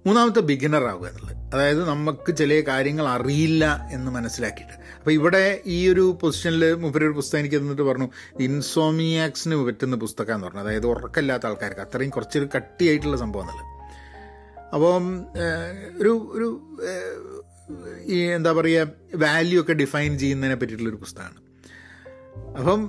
മൂന്നാമത്തെ 0.05 0.39
ബിഗിനർ 0.39 0.83
ആവുക 0.83 1.07
എന്നുള്ളത്. 1.07 1.37
അതായത് 1.53 1.89
നമുക്ക് 1.89 2.35
ചില 2.35 2.63
കാര്യങ്ങൾ 2.67 3.07
അറിയില്ല 3.07 3.89
എന്ന് 3.91 4.11
മനസ്സിലാക്കിയിട്ട്. 4.11 4.73
അപ്പോൾ 4.73 5.11
ഇവിടെ 5.11 5.61
ഈ 5.65 5.89
ഒരു 5.89 6.17
പൊസിഷനിൽ 6.21 6.73
മുപ്പര് 6.73 7.03
ഒരു 7.03 7.13
പുസ്തകം 7.13 7.39
എനിക്ക് 7.39 7.55
തന്നിട്ട് 7.55 7.81
പറഞ്ഞു 7.81 8.09
ഇൻസോമിയാക്സിന് 8.39 9.55
പറ്റുന്ന 9.55 9.95
പുസ്തകമെന്ന് 9.95 10.47
പറഞ്ഞു. 10.47 10.59
അതായത് 10.59 10.87
ഉറക്കമില്ലാത്ത 10.87 11.45
ആൾക്കാർക്ക്. 11.45 11.81
അത്രയും 11.81 12.09
കുറച്ചൊരു 12.09 12.49
കട്ടിയായിട്ടുള്ള 12.55 13.17
സംഭവം 13.17 13.41
എന്നുള്ളത് 13.41 13.76
അപ്പം 14.73 15.25
ഒരു 15.99 16.13
ഒരു 16.31 16.47
ഈ 18.05 18.17
എന്താ 18.17 18.51
പറയുക 18.51 18.87
വാല്യൂ 19.15 19.61
ഒക്കെ 19.61 19.73
ഡിഫൈൻ 19.73 20.17
ചെയ്യുന്നതിനെ 20.17 20.55
പറ്റിയിട്ടുള്ളൊരു 20.55 20.95
പുസ്തകമാണ്. 20.95 21.39
അപ്പം 22.59 22.81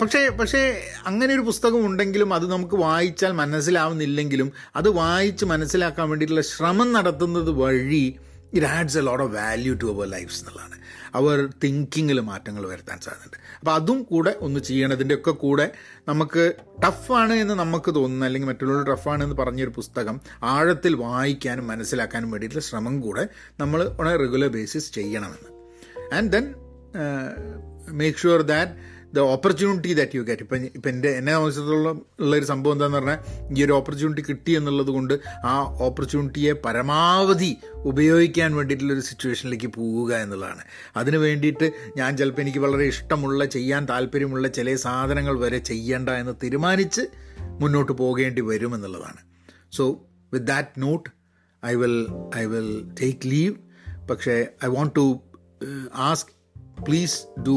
പക്ഷേ 0.00 0.28
പക്ഷേ 0.28 0.60
അങ്ങനെ 1.06 1.34
ഒരു 1.34 1.40
പുസ്തകം 1.40 1.86
ഉണ്ടെങ്കിലും 1.86 2.34
അത് 2.34 2.50
നമുക്ക് 2.52 2.74
വായിച്ചാൽ 2.74 3.32
മനസ്സിലാവുന്നില്ലെങ്കിലും 3.32 4.52
അത് 4.76 4.88
വായിച്ച് 4.90 5.44
മനസ്സിലാക്കാൻ 5.44 6.08
വേണ്ടിയിട്ടുള്ള 6.10 6.44
ശ്രമം 6.44 6.92
നടത്തുന്നത് 6.92 7.50
വഴി 7.50 8.04
it 8.52 8.66
adds 8.66 8.98
a 8.98 9.00
lot 9.00 9.24
of 9.24 9.34
value 9.34 9.74
to 9.74 9.86
our 9.94 10.06
lives 10.06 10.40
എന്നുള്ളതാണ്. 10.40 10.76
അവർ 11.14 11.48
തിങ്കിങ്ങിൽ 11.64 12.20
മാറ്റങ്ങൾ 12.20 12.66
വരുത്താൻ 12.66 13.00
സാധ്യതയുണ്ട്. 13.00 13.36
അപ്പോൾ 13.58 13.74
അതും 13.74 14.02
കൂടെ 14.02 14.36
ഒന്ന് 14.40 14.60
ചെയ്യണതിന്റെ 14.60 15.14
ഒക്കെ 15.14 15.30
കൂടെ 15.30 15.72
നമുക്ക് 16.08 16.52
ടഫാണ് 16.84 17.32
എന്ന് 17.32 17.54
നമുക്ക് 17.54 17.94
തോന്നുന്ന 17.94 18.24
അല്ലെങ്കിൽ 18.24 18.48
മറ്റുള്ളവർ 18.48 18.84
ടഫാണ് 18.84 19.24
എന്ന് 19.24 19.36
പറഞ്ഞൊരു 19.36 19.72
പുസ്തകം 19.76 20.20
ആഴത്തിൽ 20.42 20.94
വായിക്കാനും 20.94 21.66
മനസ്സിലാക്കാനും 21.66 22.30
വേണ്ടിയിട്ടുള്ള 22.30 22.64
ശ്രമം 22.64 23.00
കൂടെ 23.00 23.28
നമ്മൾ 23.60 23.88
ഓൺ 24.00 24.08
എ 24.08 24.16
റെഗുലർ 24.16 24.48
ബേസിസ് 24.48 24.92
ചെയ്യണമെന്ന്. 24.92 25.50
And 26.14 26.32
then 26.32 26.54
make 27.90 28.18
sure 28.18 28.42
that 28.42 28.93
the 29.14 29.18
opportunity 29.18 29.94
that 29.94 30.16
you 30.16 30.22
get 30.22 30.42
ഇപ്പം 30.42 30.64
ഇപ്പം 30.64 30.88
എന്റെ 30.88 31.10
എന്നെ 31.18 31.32
സംബന്ധിച്ചിടത്തോളം 31.32 32.06
ഉള്ളൊരു 32.20 32.44
സംഭവം 32.44 32.74
എന്താണെന്ന് 32.74 32.98
പറഞ്ഞാൽ 32.98 33.18
ഈ 33.58 33.64
ഒരു 33.64 33.72
ഓപ്പർച്യൂണിറ്റി 33.72 34.22
കിട്ടി 34.28 34.52
എന്നുള്ളത് 34.52 34.90
കൊണ്ട് 34.90 35.14
ആ 35.44 35.54
ഓപ്പർച്യൂണിറ്റിയെ 35.80 36.52
പരമാവധി 36.52 37.56
ഉപയോഗിക്കാൻ 37.74 38.56
വേണ്ടിയിട്ടുള്ളൊരു 38.56 39.00
സിറ്റുവേഷനിലേക്ക് 39.00 39.66
പോവുക 39.66 40.14
എന്നുള്ളതാണ്. 40.14 40.62
അതിന് 40.96 41.16
വേണ്ടിയിട്ട് 41.16 41.72
ഞാൻ 41.96 42.16
ചിലപ്പോൾ 42.16 42.40
എനിക്ക് 42.40 42.58
വളരെ 42.58 42.84
ഇഷ്ടമുള്ള 42.84 43.44
ചെയ്യാൻ 43.44 43.84
താല്പര്യമുള്ള 43.88 44.48
ചില 44.48 44.74
സാധനങ്ങൾ 44.76 45.38
വരെ 45.38 45.58
ചെയ്യേണ്ട 45.58 46.08
എന്ന് 46.08 46.34
തീരുമാനിച്ച് 46.42 47.04
മുന്നോട്ട് 47.60 47.92
പോകേണ്ടി 47.92 48.40
വരും 48.40 48.74
എന്നുള്ളതാണ്. 48.74 49.20
So 49.72 49.86
with 50.32 50.46
that 50.46 50.82
note 50.82 51.10
I 51.66 51.74
will 51.74 51.98
I 52.36 52.44
will 52.44 52.70
take 53.02 53.30
leave 53.30 53.54
പക്ഷേ 54.10 54.46
I 54.64 54.68
want 54.68 54.94
to 54.96 55.20
ask 55.94 56.32
please 56.88 57.40
do 57.40 57.56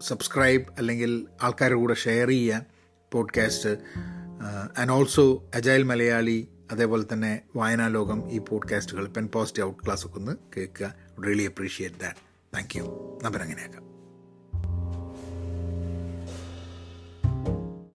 subscribe 0.00 0.64
അല്ലെങ്കിൽ 0.78 1.26
ആൾക്കാരുടെ 1.42 1.78
കൂടെ 1.78 1.94
ഷെയർ 1.94 2.28
ചെയ്യുക 2.28 2.66
podcast. 3.12 3.78
And 4.78 4.90
also 4.90 5.50
agile 5.54 5.82
Malayali 5.82 6.48
അതേപോലെ 6.72 7.04
തന്നെ 7.12 7.42
വായനാ 7.56 7.88
ലോകം 7.88 8.32
ഈ 8.32 8.38
പോഡ്കാസ്റ്റുകൾ 8.38 9.06
പെൻ 9.06 9.28
പോസിറ്റീവ് 9.28 9.66
ഔട്ട് 9.66 9.86
ക്ലാസ് 9.86 10.06
ഒക്കെ 10.06 10.16
ഒന്ന് 10.16 10.36
കേൾക്കുക. 10.56 10.94
Really 11.26 11.42
appreciate 11.42 11.96
that 11.96 12.16
thank 12.56 12.78
you 12.78 13.18
number 13.22 13.42
അങ്ങനെയാക്കാം 13.42 13.89